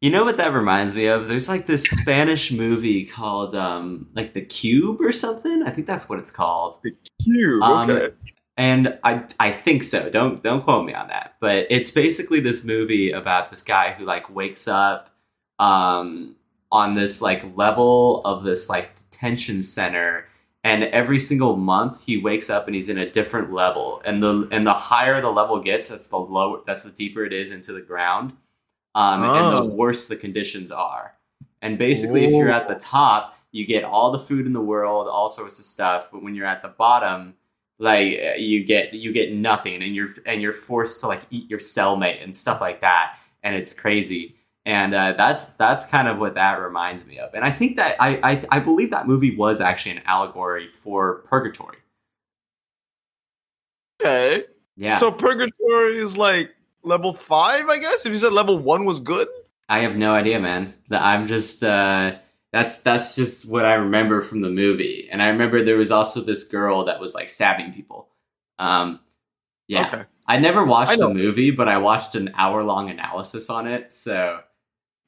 You 0.00 0.10
know 0.10 0.24
what 0.24 0.36
that 0.38 0.52
reminds 0.52 0.94
me 0.94 1.06
of? 1.06 1.28
There's 1.28 1.48
like 1.48 1.66
this 1.66 1.84
Spanish 1.84 2.50
movie 2.50 3.04
called 3.04 3.54
um 3.54 4.08
like 4.14 4.32
The 4.32 4.40
Cube 4.40 5.00
or 5.00 5.12
something. 5.12 5.62
I 5.64 5.70
think 5.70 5.86
that's 5.86 6.08
what 6.08 6.18
it's 6.18 6.30
called. 6.30 6.78
The 6.82 6.92
Cube, 7.22 7.62
Um, 7.62 7.90
okay. 7.90 8.14
And 8.56 8.98
I 9.02 9.24
I 9.40 9.50
think 9.52 9.82
so. 9.82 10.10
Don't 10.10 10.42
don't 10.42 10.62
quote 10.62 10.84
me 10.86 10.94
on 10.94 11.08
that. 11.08 11.36
But 11.40 11.66
it's 11.70 11.90
basically 11.90 12.40
this 12.40 12.64
movie 12.64 13.10
about 13.12 13.50
this 13.50 13.62
guy 13.62 13.92
who 13.92 14.04
like 14.04 14.32
wakes 14.34 14.68
up 14.68 15.10
um 15.58 16.36
on 16.70 16.94
this 16.94 17.20
like 17.20 17.56
level 17.56 18.22
of 18.24 18.44
this 18.44 18.68
like 18.70 18.96
detention 18.96 19.62
center 19.62 20.26
and 20.64 20.84
every 20.84 21.18
single 21.18 21.56
month 21.56 22.02
he 22.04 22.16
wakes 22.16 22.48
up 22.48 22.66
and 22.66 22.74
he's 22.74 22.88
in 22.88 22.96
a 22.98 23.10
different 23.10 23.52
level 23.52 24.00
and 24.04 24.22
the 24.22 24.48
and 24.50 24.66
the 24.66 24.72
higher 24.72 25.20
the 25.20 25.30
level 25.30 25.60
gets 25.60 25.88
that's 25.88 26.08
the 26.08 26.16
lower 26.16 26.60
that's 26.66 26.82
the 26.82 26.90
deeper 26.92 27.24
it 27.24 27.32
is 27.32 27.52
into 27.52 27.72
the 27.72 27.80
ground 27.82 28.32
um, 28.94 29.22
and 29.22 29.30
Oh. 29.32 29.60
the 29.60 29.64
worse 29.66 30.08
the 30.08 30.16
conditions 30.16 30.70
are 30.72 31.12
and 31.60 31.78
basically 31.78 32.24
if 32.24 32.32
you're 32.32 32.50
at 32.50 32.68
the 32.68 32.74
top 32.76 33.36
you 33.52 33.66
get 33.66 33.84
all 33.84 34.10
the 34.10 34.18
food 34.18 34.46
in 34.46 34.52
the 34.54 34.60
world 34.60 35.08
all 35.08 35.28
sorts 35.28 35.58
of 35.58 35.64
stuff 35.66 36.08
but 36.10 36.22
when 36.22 36.34
you're 36.34 36.46
at 36.46 36.62
the 36.62 36.68
bottom 36.68 37.34
like 37.82 38.18
uh, 38.24 38.34
you 38.36 38.62
get 38.64 38.94
you 38.94 39.12
get 39.12 39.32
nothing 39.32 39.82
and 39.82 39.92
you're 39.94 40.08
and 40.24 40.40
you're 40.40 40.52
forced 40.52 41.00
to 41.00 41.08
like 41.08 41.22
eat 41.30 41.50
your 41.50 41.58
cellmate 41.58 42.22
and 42.22 42.34
stuff 42.34 42.60
like 42.60 42.80
that 42.80 43.16
and 43.42 43.56
it's 43.56 43.74
crazy 43.74 44.36
and 44.64 44.94
uh, 44.94 45.12
that's 45.18 45.54
that's 45.54 45.84
kind 45.86 46.06
of 46.06 46.18
what 46.18 46.34
that 46.34 46.60
reminds 46.60 47.04
me 47.04 47.18
of 47.18 47.34
and 47.34 47.44
i 47.44 47.50
think 47.50 47.76
that 47.76 47.96
I, 47.98 48.20
I 48.22 48.44
i 48.52 48.58
believe 48.60 48.92
that 48.92 49.08
movie 49.08 49.34
was 49.34 49.60
actually 49.60 49.96
an 49.96 50.02
allegory 50.06 50.68
for 50.68 51.22
purgatory 51.26 51.78
Okay. 54.00 54.44
yeah 54.76 54.96
So 54.96 55.10
purgatory 55.10 55.98
is 55.98 56.16
like 56.16 56.54
level 56.82 57.12
five, 57.12 57.68
I 57.68 57.78
guess? 57.78 58.04
If 58.06 58.12
you 58.12 58.18
said 58.18 58.32
level 58.32 58.58
one 58.58 58.84
was 58.84 59.00
good? 59.00 59.28
i 59.68 59.78
have 59.80 59.96
no 59.96 60.12
idea 60.12 60.38
man 60.38 60.74
i'm 60.90 61.26
just 61.26 61.62
uh 61.64 62.14
that's 62.52 62.78
that's 62.82 63.16
just 63.16 63.50
what 63.50 63.64
i 63.64 63.74
remember 63.74 64.20
from 64.20 64.40
the 64.42 64.50
movie 64.50 65.08
and 65.10 65.22
i 65.22 65.28
remember 65.28 65.64
there 65.64 65.76
was 65.76 65.90
also 65.90 66.20
this 66.20 66.44
girl 66.44 66.84
that 66.84 67.00
was 67.00 67.14
like 67.14 67.28
stabbing 67.30 67.72
people 67.72 68.08
um 68.58 69.00
yeah 69.68 69.86
Okay. 69.86 70.04
I 70.28 70.38
never 70.38 70.64
watched 70.64 70.92
I 70.92 70.96
the 70.96 71.08
movie, 71.12 71.50
but 71.50 71.68
I 71.68 71.78
watched 71.78 72.14
an 72.14 72.30
hour 72.36 72.62
long 72.62 72.88
analysis 72.88 73.50
on 73.50 73.66
it. 73.66 73.90
So 73.90 74.40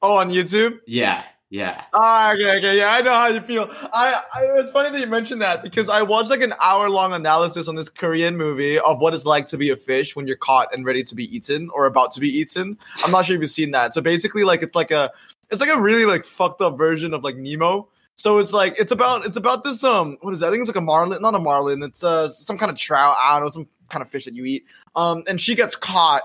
Oh, 0.01 0.17
on 0.17 0.29
YouTube? 0.29 0.79
yeah, 0.85 1.23
yeah, 1.49 1.83
Ah, 1.93 2.33
okay, 2.33 2.57
okay, 2.57 2.77
yeah, 2.77 2.89
I 2.91 3.01
know 3.01 3.13
how 3.13 3.27
you 3.27 3.39
feel. 3.39 3.69
I, 3.71 4.21
I 4.35 4.41
it's 4.59 4.71
funny 4.73 4.89
that 4.91 4.99
you 4.99 5.07
mentioned 5.07 5.41
that 5.41 5.63
because 5.63 5.87
I 5.87 6.01
watched 6.01 6.29
like 6.29 6.41
an 6.41 6.53
hour 6.61 6.89
long 6.89 7.13
analysis 7.13 7.67
on 7.69 7.75
this 7.75 7.87
Korean 7.89 8.35
movie 8.35 8.77
of 8.77 8.99
what 8.99 9.13
it's 9.13 9.25
like 9.25 9.47
to 9.47 9.57
be 9.57 9.69
a 9.69 9.77
fish 9.77 10.15
when 10.15 10.27
you're 10.27 10.35
caught 10.35 10.73
and 10.73 10.85
ready 10.85 11.03
to 11.05 11.15
be 11.15 11.33
eaten 11.35 11.69
or 11.73 11.85
about 11.85 12.11
to 12.11 12.19
be 12.19 12.27
eaten. 12.29 12.77
I'm 13.05 13.11
not 13.11 13.25
sure 13.25 13.35
if 13.37 13.41
you've 13.41 13.49
seen 13.51 13.71
that. 13.71 13.93
So 13.93 14.01
basically, 14.01 14.43
like 14.43 14.61
it's 14.63 14.75
like 14.75 14.91
a 14.91 15.11
it's 15.51 15.61
like 15.61 15.69
a 15.69 15.79
really 15.79 16.05
like 16.05 16.25
fucked 16.25 16.61
up 16.61 16.77
version 16.77 17.13
of 17.13 17.23
like 17.23 17.35
Nemo. 17.35 17.89
So 18.15 18.39
it's 18.39 18.53
like 18.53 18.75
it's 18.79 18.91
about 18.91 19.25
it's 19.25 19.37
about 19.37 19.63
this 19.63 19.83
um 19.83 20.17
what 20.21 20.33
is 20.33 20.39
that? 20.39 20.47
I 20.47 20.51
think 20.51 20.61
it's 20.61 20.69
like 20.69 20.75
a 20.77 20.81
marlin, 20.81 21.21
not 21.21 21.35
a 21.35 21.39
marlin. 21.39 21.83
It's 21.83 22.03
uh 22.03 22.29
some 22.29 22.57
kind 22.57 22.71
of 22.71 22.77
trout. 22.77 23.15
I 23.19 23.35
don't 23.35 23.45
know 23.45 23.51
some 23.51 23.67
kind 23.89 24.01
of 24.01 24.09
fish 24.09 24.25
that 24.25 24.33
you 24.33 24.45
eat. 24.45 24.65
Um, 24.95 25.23
and 25.27 25.39
she 25.39 25.55
gets 25.55 25.75
caught 25.75 26.23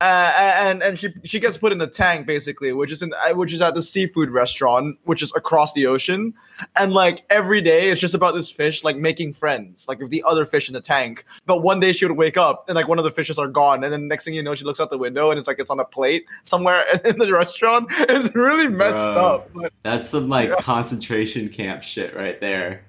uh, 0.00 0.32
and 0.34 0.82
and 0.82 0.98
she 0.98 1.12
she 1.24 1.38
gets 1.40 1.58
put 1.58 1.72
in 1.72 1.80
a 1.80 1.86
tank 1.86 2.26
basically, 2.26 2.72
which 2.72 2.90
is 2.90 3.02
in 3.02 3.12
uh, 3.12 3.34
which 3.34 3.52
is 3.52 3.60
at 3.60 3.74
the 3.74 3.82
seafood 3.82 4.30
restaurant, 4.30 4.98
which 5.04 5.22
is 5.22 5.32
across 5.36 5.72
the 5.74 5.86
ocean. 5.86 6.32
And 6.76 6.92
like 6.92 7.24
every 7.30 7.60
day, 7.60 7.90
it's 7.90 8.00
just 8.00 8.14
about 8.14 8.34
this 8.34 8.50
fish 8.50 8.82
like 8.84 8.96
making 8.96 9.32
friends, 9.34 9.86
like 9.88 9.98
with 9.98 10.10
the 10.10 10.22
other 10.26 10.44
fish 10.46 10.68
in 10.68 10.74
the 10.74 10.80
tank. 10.80 11.24
But 11.46 11.62
one 11.62 11.80
day 11.80 11.92
she 11.92 12.04
would 12.06 12.16
wake 12.16 12.36
up 12.36 12.64
and 12.68 12.76
like 12.76 12.88
one 12.88 12.98
of 12.98 13.04
the 13.04 13.10
fishes 13.10 13.38
are 13.38 13.48
gone, 13.48 13.84
and 13.84 13.92
then 13.92 14.08
next 14.08 14.24
thing 14.24 14.34
you 14.34 14.42
know, 14.42 14.54
she 14.54 14.64
looks 14.64 14.80
out 14.80 14.90
the 14.90 14.98
window 14.98 15.30
and 15.30 15.38
it's 15.38 15.48
like 15.48 15.58
it's 15.58 15.70
on 15.70 15.80
a 15.80 15.84
plate 15.84 16.24
somewhere 16.44 16.84
in 17.04 17.18
the 17.18 17.30
restaurant. 17.32 17.88
It's 18.12 18.34
really 18.34 18.68
messed 18.68 18.96
Bro. 19.14 19.16
up. 19.16 19.50
But 19.54 19.72
that's 19.82 20.08
some 20.08 20.28
like 20.28 20.48
Yeah. 20.50 20.56
concentration 20.56 21.48
camp 21.50 21.82
shit 21.82 22.14
right 22.16 22.40
there. 22.40 22.84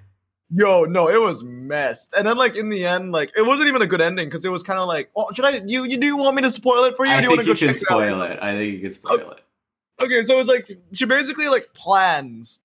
Yo, 0.54 0.84
no, 0.84 1.10
it 1.10 1.20
was 1.20 1.44
messed. 1.44 2.14
And 2.18 2.28
then 2.28 2.38
like 2.38 2.56
in 2.56 2.70
the 2.70 2.86
end, 2.86 3.12
like 3.12 3.32
it 3.36 3.44
wasn't 3.44 3.70
even 3.70 3.82
a 3.82 3.88
good 3.88 4.02
ending 4.02 4.28
because 4.28 4.46
it 4.46 4.50
was 4.50 4.64
kind 4.64 4.80
of 4.80 4.88
like, 4.88 5.10
well, 5.16 5.30
should 5.34 5.46
I? 5.46 5.62
You 5.66 5.86
you 5.86 5.98
do 5.98 6.06
you 6.06 6.18
want 6.18 6.36
me 6.36 6.42
to 6.44 6.52
spoil 6.52 6.84
it 6.86 6.96
for 6.96 7.06
you? 7.06 7.12
or 7.12 7.16
I 7.16 7.22
do 7.22 7.24
you 7.24 7.30
want 7.30 7.46
think 7.46 7.58
to 7.58 7.64
you 7.66 7.68
go 7.68 7.74
can 7.74 7.76
check 7.76 7.82
it 7.82 7.86
spoil 7.86 8.22
it. 8.22 8.40
I 8.42 8.54
think 8.54 8.74
you 8.74 8.80
can 8.80 8.92
spoil 8.92 9.32
it. 9.32 9.42
Okay, 10.02 10.24
so 10.24 10.40
it's 10.40 10.48
like 10.48 10.80
she 10.94 11.06
basically 11.06 11.48
like 11.48 11.74
plans 11.74 12.60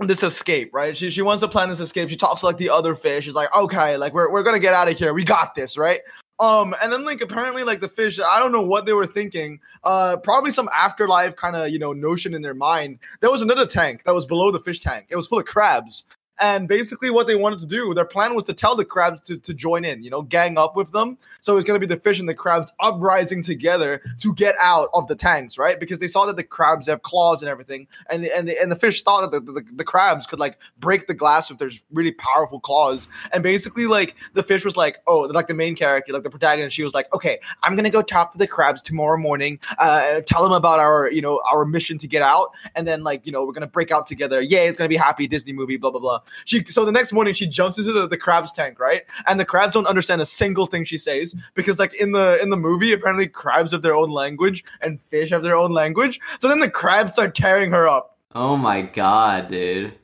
this 0.00 0.22
escape, 0.22 0.72
right? 0.72 0.96
She 0.96 1.10
she 1.10 1.22
wants 1.22 1.42
to 1.42 1.48
plan 1.48 1.68
this 1.68 1.80
escape. 1.80 2.08
She 2.08 2.16
talks 2.16 2.40
to 2.40 2.46
like 2.46 2.56
the 2.56 2.70
other 2.70 2.94
fish. 2.94 3.24
She's 3.24 3.34
like, 3.34 3.54
okay, 3.54 3.96
like 3.96 4.14
we're 4.14 4.30
we're 4.30 4.42
gonna 4.42 4.58
get 4.58 4.74
out 4.74 4.88
of 4.88 4.96
here. 4.96 5.12
We 5.12 5.24
got 5.24 5.54
this, 5.54 5.76
right? 5.76 6.00
Um, 6.38 6.74
and 6.82 6.92
then 6.92 7.04
like 7.04 7.20
apparently 7.20 7.62
like 7.62 7.80
the 7.80 7.88
fish, 7.88 8.18
I 8.18 8.40
don't 8.40 8.52
know 8.52 8.62
what 8.62 8.86
they 8.86 8.92
were 8.92 9.06
thinking. 9.06 9.60
Uh, 9.84 10.16
probably 10.16 10.50
some 10.50 10.68
afterlife 10.76 11.36
kind 11.36 11.56
of 11.56 11.68
you 11.70 11.78
know 11.78 11.92
notion 11.92 12.34
in 12.34 12.42
their 12.42 12.54
mind. 12.54 12.98
There 13.20 13.30
was 13.30 13.42
another 13.42 13.66
tank 13.66 14.04
that 14.04 14.14
was 14.14 14.26
below 14.26 14.50
the 14.50 14.60
fish 14.60 14.80
tank. 14.80 15.06
It 15.10 15.16
was 15.16 15.26
full 15.26 15.38
of 15.38 15.44
crabs, 15.44 16.04
and 16.42 16.66
basically, 16.66 17.08
what 17.08 17.28
they 17.28 17.36
wanted 17.36 17.60
to 17.60 17.66
do, 17.66 17.94
their 17.94 18.04
plan 18.04 18.34
was 18.34 18.42
to 18.44 18.52
tell 18.52 18.74
the 18.74 18.84
crabs 18.84 19.22
to, 19.22 19.38
to 19.38 19.54
join 19.54 19.84
in, 19.84 20.02
you 20.02 20.10
know, 20.10 20.22
gang 20.22 20.58
up 20.58 20.74
with 20.74 20.90
them. 20.90 21.16
So 21.40 21.56
it's 21.56 21.64
going 21.64 21.80
to 21.80 21.86
be 21.86 21.92
the 21.92 22.00
fish 22.00 22.18
and 22.18 22.28
the 22.28 22.34
crabs 22.34 22.72
uprising 22.80 23.44
together 23.44 24.02
to 24.18 24.34
get 24.34 24.56
out 24.60 24.88
of 24.92 25.06
the 25.06 25.14
tanks, 25.14 25.56
right? 25.56 25.78
Because 25.78 26.00
they 26.00 26.08
saw 26.08 26.26
that 26.26 26.34
the 26.34 26.42
crabs 26.42 26.88
have 26.88 27.02
claws 27.02 27.42
and 27.42 27.48
everything, 27.48 27.86
and 28.10 28.24
the, 28.24 28.36
and 28.36 28.48
the, 28.48 28.60
and 28.60 28.72
the 28.72 28.76
fish 28.76 29.02
thought 29.02 29.30
that 29.30 29.46
the, 29.46 29.52
the, 29.52 29.64
the 29.76 29.84
crabs 29.84 30.26
could 30.26 30.40
like 30.40 30.58
break 30.80 31.06
the 31.06 31.14
glass 31.14 31.48
with 31.48 31.60
their 31.60 31.70
really 31.92 32.12
powerful 32.12 32.58
claws. 32.58 33.08
And 33.32 33.44
basically, 33.44 33.86
like 33.86 34.16
the 34.34 34.42
fish 34.42 34.64
was 34.64 34.76
like, 34.76 34.98
oh, 35.06 35.20
like 35.20 35.46
the 35.46 35.54
main 35.54 35.76
character, 35.76 36.12
like 36.12 36.24
the 36.24 36.30
protagonist, 36.30 36.74
she 36.74 36.82
was 36.82 36.92
like, 36.92 37.12
okay, 37.14 37.38
I'm 37.62 37.76
gonna 37.76 37.88
go 37.88 38.02
talk 38.02 38.32
to 38.32 38.38
the 38.38 38.48
crabs 38.48 38.82
tomorrow 38.82 39.16
morning, 39.16 39.60
uh, 39.78 40.22
tell 40.26 40.42
them 40.42 40.52
about 40.52 40.80
our, 40.80 41.08
you 41.08 41.22
know, 41.22 41.40
our 41.52 41.64
mission 41.64 41.98
to 41.98 42.08
get 42.08 42.22
out, 42.22 42.50
and 42.74 42.84
then 42.84 43.04
like, 43.04 43.26
you 43.26 43.32
know, 43.32 43.44
we're 43.44 43.52
gonna 43.52 43.68
break 43.68 43.92
out 43.92 44.08
together. 44.08 44.40
Yay, 44.40 44.66
it's 44.66 44.76
gonna 44.76 44.88
be 44.88 44.96
happy 44.96 45.28
Disney 45.28 45.52
movie, 45.52 45.76
blah 45.76 45.92
blah 45.92 46.00
blah. 46.00 46.20
She 46.44 46.64
so 46.64 46.84
the 46.84 46.92
next 46.92 47.12
morning 47.12 47.34
she 47.34 47.46
jumps 47.46 47.78
into 47.78 47.92
the, 47.92 48.06
the 48.06 48.16
crabs 48.16 48.52
tank, 48.52 48.78
right? 48.78 49.02
And 49.26 49.38
the 49.38 49.44
crabs 49.44 49.74
don't 49.74 49.86
understand 49.86 50.20
a 50.20 50.26
single 50.26 50.66
thing 50.66 50.84
she 50.84 50.98
says 50.98 51.34
because 51.54 51.78
like 51.78 51.94
in 51.94 52.12
the 52.12 52.40
in 52.40 52.50
the 52.50 52.56
movie, 52.56 52.92
apparently 52.92 53.26
crabs 53.26 53.72
have 53.72 53.82
their 53.82 53.94
own 53.94 54.10
language 54.10 54.64
and 54.80 55.00
fish 55.00 55.30
have 55.30 55.42
their 55.42 55.56
own 55.56 55.72
language. 55.72 56.20
So 56.40 56.48
then 56.48 56.60
the 56.60 56.70
crabs 56.70 57.12
start 57.12 57.34
tearing 57.34 57.70
her 57.72 57.88
up. 57.88 58.18
Oh 58.34 58.56
my 58.56 58.82
god, 58.82 59.48
dude. 59.48 59.94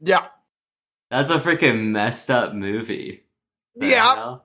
Yeah. 0.00 0.26
That's 1.10 1.30
a 1.30 1.38
freaking 1.38 1.88
messed 1.88 2.30
up 2.30 2.54
movie. 2.54 3.24
yeah. 3.76 4.36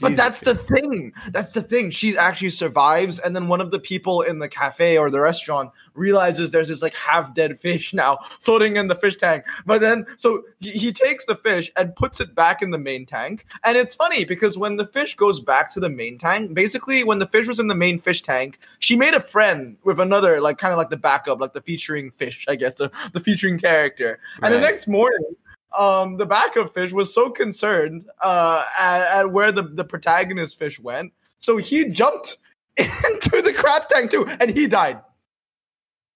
But 0.00 0.16
that's 0.16 0.40
the 0.40 0.54
thing. 0.54 1.12
That's 1.30 1.52
the 1.52 1.62
thing. 1.62 1.90
She 1.90 2.16
actually 2.16 2.50
survives, 2.50 3.18
and 3.18 3.34
then 3.34 3.48
one 3.48 3.60
of 3.60 3.70
the 3.70 3.78
people 3.78 4.22
in 4.22 4.38
the 4.38 4.48
cafe 4.48 4.98
or 4.98 5.10
the 5.10 5.20
restaurant 5.20 5.70
realizes 5.94 6.50
there's 6.50 6.68
this 6.68 6.82
like 6.82 6.94
half 6.94 7.34
dead 7.34 7.58
fish 7.58 7.94
now 7.94 8.18
floating 8.40 8.76
in 8.76 8.88
the 8.88 8.94
fish 8.94 9.16
tank. 9.16 9.44
But 9.66 9.80
then, 9.80 10.06
so 10.16 10.44
he, 10.60 10.70
he 10.70 10.92
takes 10.92 11.24
the 11.24 11.36
fish 11.36 11.70
and 11.76 11.94
puts 11.96 12.20
it 12.20 12.34
back 12.34 12.62
in 12.62 12.70
the 12.70 12.78
main 12.78 13.06
tank. 13.06 13.46
And 13.64 13.76
it's 13.76 13.94
funny 13.94 14.24
because 14.24 14.58
when 14.58 14.76
the 14.76 14.86
fish 14.86 15.14
goes 15.14 15.40
back 15.40 15.72
to 15.74 15.80
the 15.80 15.88
main 15.88 16.18
tank, 16.18 16.54
basically 16.54 17.04
when 17.04 17.18
the 17.18 17.26
fish 17.26 17.46
was 17.48 17.60
in 17.60 17.68
the 17.68 17.74
main 17.74 17.98
fish 17.98 18.22
tank, 18.22 18.58
she 18.78 18.96
made 18.96 19.14
a 19.14 19.20
friend 19.20 19.76
with 19.84 20.00
another, 20.00 20.40
like 20.40 20.58
kind 20.58 20.72
of 20.72 20.78
like 20.78 20.90
the 20.90 20.96
backup, 20.96 21.40
like 21.40 21.52
the 21.52 21.62
featuring 21.62 22.10
fish, 22.10 22.44
I 22.48 22.56
guess, 22.56 22.74
the, 22.74 22.90
the 23.12 23.20
featuring 23.20 23.58
character. 23.58 24.18
Right. 24.40 24.52
And 24.52 24.54
the 24.54 24.60
next 24.60 24.88
morning, 24.88 25.36
um, 25.78 26.16
the 26.16 26.26
backup 26.26 26.72
fish 26.72 26.92
was 26.92 27.12
so 27.12 27.30
concerned 27.30 28.06
uh, 28.22 28.64
at, 28.78 29.00
at 29.00 29.32
where 29.32 29.52
the, 29.52 29.62
the 29.62 29.84
protagonist 29.84 30.58
fish 30.58 30.78
went. 30.78 31.12
So 31.38 31.56
he 31.56 31.86
jumped 31.86 32.38
into 32.76 33.42
the 33.42 33.52
crab 33.52 33.88
tank 33.88 34.10
too, 34.10 34.26
and 34.40 34.50
he 34.50 34.66
died. 34.66 35.00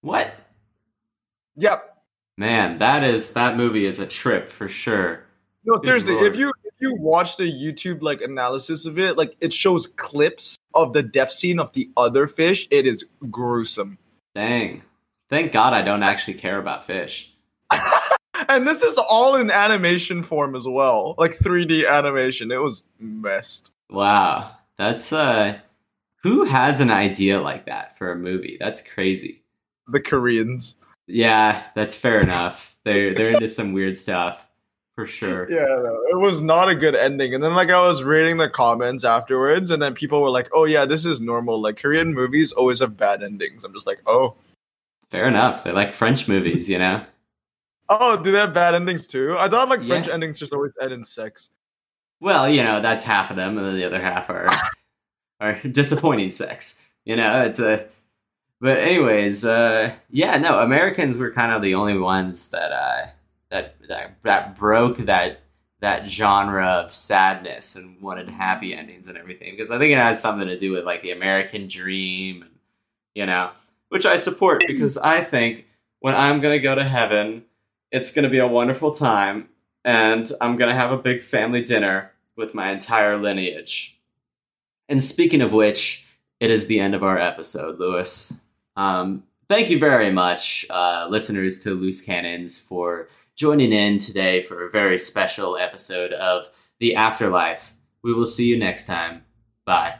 What? 0.01 0.33
Yep. 1.57 1.97
Man, 2.37 2.77
that 2.77 3.03
is 3.03 3.33
that 3.33 3.57
movie 3.57 3.85
is 3.85 3.99
a 3.99 4.07
trip 4.07 4.47
for 4.47 4.69
sure. 4.69 5.25
No, 5.65 5.81
seriously, 5.83 6.15
if 6.15 6.37
you 6.37 6.53
if 6.63 6.73
you 6.79 6.95
watch 6.95 7.35
the 7.35 7.43
YouTube 7.43 8.01
like 8.01 8.21
analysis 8.21 8.85
of 8.85 8.97
it, 8.97 9.17
like 9.17 9.35
it 9.41 9.53
shows 9.53 9.87
clips 9.87 10.57
of 10.73 10.93
the 10.93 11.03
death 11.03 11.31
scene 11.31 11.59
of 11.59 11.73
the 11.73 11.89
other 11.97 12.27
fish. 12.27 12.67
It 12.71 12.87
is 12.87 13.05
gruesome. 13.29 13.97
Dang. 14.33 14.83
Thank 15.29 15.51
God 15.51 15.73
I 15.73 15.81
don't 15.81 16.01
actually 16.01 16.35
care 16.35 16.57
about 16.57 16.85
fish. 16.85 17.33
and 18.49 18.67
this 18.67 18.83
is 18.83 18.97
all 18.97 19.35
in 19.35 19.51
animation 19.51 20.23
form 20.23 20.55
as 20.55 20.67
well, 20.67 21.15
like 21.17 21.37
3D 21.37 21.87
animation. 21.87 22.51
It 22.51 22.57
was 22.57 22.83
messed. 22.99 23.71
Wow, 23.89 24.51
that's 24.75 25.13
uh, 25.13 25.59
who 26.23 26.43
has 26.43 26.81
an 26.81 26.91
idea 26.91 27.39
like 27.39 27.65
that 27.67 27.97
for 27.97 28.11
a 28.11 28.15
movie? 28.17 28.57
That's 28.59 28.81
crazy. 28.81 29.43
The 29.87 30.01
Koreans. 30.01 30.75
Yeah, 31.07 31.63
that's 31.75 31.95
fair 31.95 32.19
enough. 32.19 32.75
They're 32.83 33.13
they're 33.13 33.31
into 33.31 33.47
some 33.47 33.73
weird 33.73 33.95
stuff 33.97 34.49
for 34.95 35.05
sure. 35.05 35.49
Yeah, 35.49 35.65
no, 35.65 36.01
it 36.09 36.19
was 36.19 36.41
not 36.41 36.69
a 36.69 36.75
good 36.75 36.95
ending. 36.95 37.33
And 37.33 37.43
then 37.43 37.53
like 37.53 37.69
I 37.69 37.81
was 37.81 38.03
reading 38.03 38.37
the 38.37 38.49
comments 38.49 39.05
afterwards, 39.05 39.71
and 39.71 39.81
then 39.81 39.93
people 39.93 40.21
were 40.21 40.29
like, 40.29 40.49
"Oh 40.53 40.65
yeah, 40.65 40.85
this 40.85 41.05
is 41.05 41.21
normal. 41.21 41.61
Like 41.61 41.77
Korean 41.77 42.13
movies 42.13 42.51
always 42.51 42.79
have 42.79 42.97
bad 42.97 43.23
endings." 43.23 43.63
I'm 43.63 43.73
just 43.73 43.87
like, 43.87 44.01
"Oh." 44.05 44.35
Fair 45.09 45.27
enough. 45.27 45.63
They're 45.63 45.73
like 45.73 45.91
French 45.91 46.27
movies, 46.27 46.69
you 46.69 46.77
know. 46.77 47.03
Oh, 47.89 48.21
do 48.21 48.31
they 48.31 48.37
have 48.37 48.53
bad 48.53 48.75
endings 48.75 49.07
too? 49.07 49.35
I 49.37 49.49
thought 49.49 49.67
like 49.67 49.83
French 49.83 50.07
yeah. 50.07 50.13
endings 50.13 50.39
just 50.39 50.53
always 50.53 50.71
end 50.79 50.93
in 50.93 51.03
sex. 51.03 51.49
Well, 52.21 52.47
you 52.47 52.63
know, 52.63 52.81
that's 52.81 53.03
half 53.03 53.31
of 53.31 53.35
them, 53.35 53.57
and 53.57 53.65
then 53.65 53.75
the 53.75 53.85
other 53.85 54.01
half 54.01 54.29
are 54.29 54.49
are 55.39 55.59
disappointing 55.63 56.31
sex. 56.31 56.91
You 57.05 57.15
know, 57.15 57.41
it's 57.41 57.59
a. 57.59 57.87
But 58.61 58.79
anyways, 58.79 59.45
uh, 59.45 59.93
yeah, 60.09 60.37
no, 60.37 60.59
Americans 60.59 61.17
were 61.17 61.31
kind 61.31 61.53
of 61.53 61.61
the 61.61 61.75
only 61.75 61.97
ones 61.97 62.49
that 62.51 62.71
uh, 62.71 63.07
that 63.49 63.75
that 63.87 64.17
that 64.23 64.57
broke 64.57 64.97
that 64.97 65.39
that 65.81 66.07
genre 66.07 66.65
of 66.65 66.93
sadness 66.93 67.75
and 67.75 68.01
wanted 68.01 68.29
happy 68.29 68.75
endings 68.75 69.07
and 69.07 69.17
everything 69.17 69.53
because 69.53 69.71
I 69.71 69.77
think 69.77 69.93
it 69.93 69.97
has 69.97 70.21
something 70.21 70.47
to 70.47 70.57
do 70.57 70.73
with 70.73 70.83
like 70.83 71.01
the 71.01 71.11
American 71.11 71.67
dream, 71.67 72.41
and, 72.41 72.51
you 73.15 73.25
know, 73.25 73.51
which 73.87 74.05
I 74.05 74.17
support 74.17 74.63
because 74.67 74.97
I 74.97 75.23
think 75.23 75.65
when 76.01 76.15
I'm 76.15 76.41
gonna 76.41 76.59
go 76.59 76.75
to 76.75 76.83
heaven, 76.83 77.45
it's 77.91 78.11
going 78.11 78.23
to 78.23 78.29
be 78.29 78.39
a 78.39 78.47
wonderful 78.47 78.91
time, 78.91 79.49
and 79.83 80.29
I'm 80.41 80.57
going 80.57 80.69
to 80.69 80.75
have 80.75 80.91
a 80.91 80.97
big 80.97 81.21
family 81.21 81.61
dinner 81.61 82.11
with 82.35 82.53
my 82.53 82.71
entire 82.71 83.17
lineage. 83.17 83.99
And 84.87 85.03
speaking 85.03 85.41
of 85.41 85.53
which, 85.53 86.07
it 86.39 86.49
is 86.49 86.67
the 86.67 86.79
end 86.79 86.95
of 86.95 87.03
our 87.03 87.17
episode, 87.17 87.79
Louis. 87.79 88.41
Um, 88.75 89.23
thank 89.47 89.69
you 89.69 89.77
very 89.77 90.11
much, 90.11 90.65
uh, 90.69 91.07
listeners 91.09 91.59
to 91.61 91.71
Loose 91.71 92.01
Cannons, 92.01 92.59
for 92.59 93.09
joining 93.35 93.73
in 93.73 93.99
today 93.99 94.41
for 94.41 94.65
a 94.65 94.69
very 94.69 94.99
special 94.99 95.57
episode 95.57 96.13
of 96.13 96.49
The 96.79 96.95
Afterlife. 96.95 97.73
We 98.03 98.13
will 98.13 98.25
see 98.25 98.47
you 98.47 98.57
next 98.57 98.85
time. 98.85 99.23
Bye. 99.65 99.99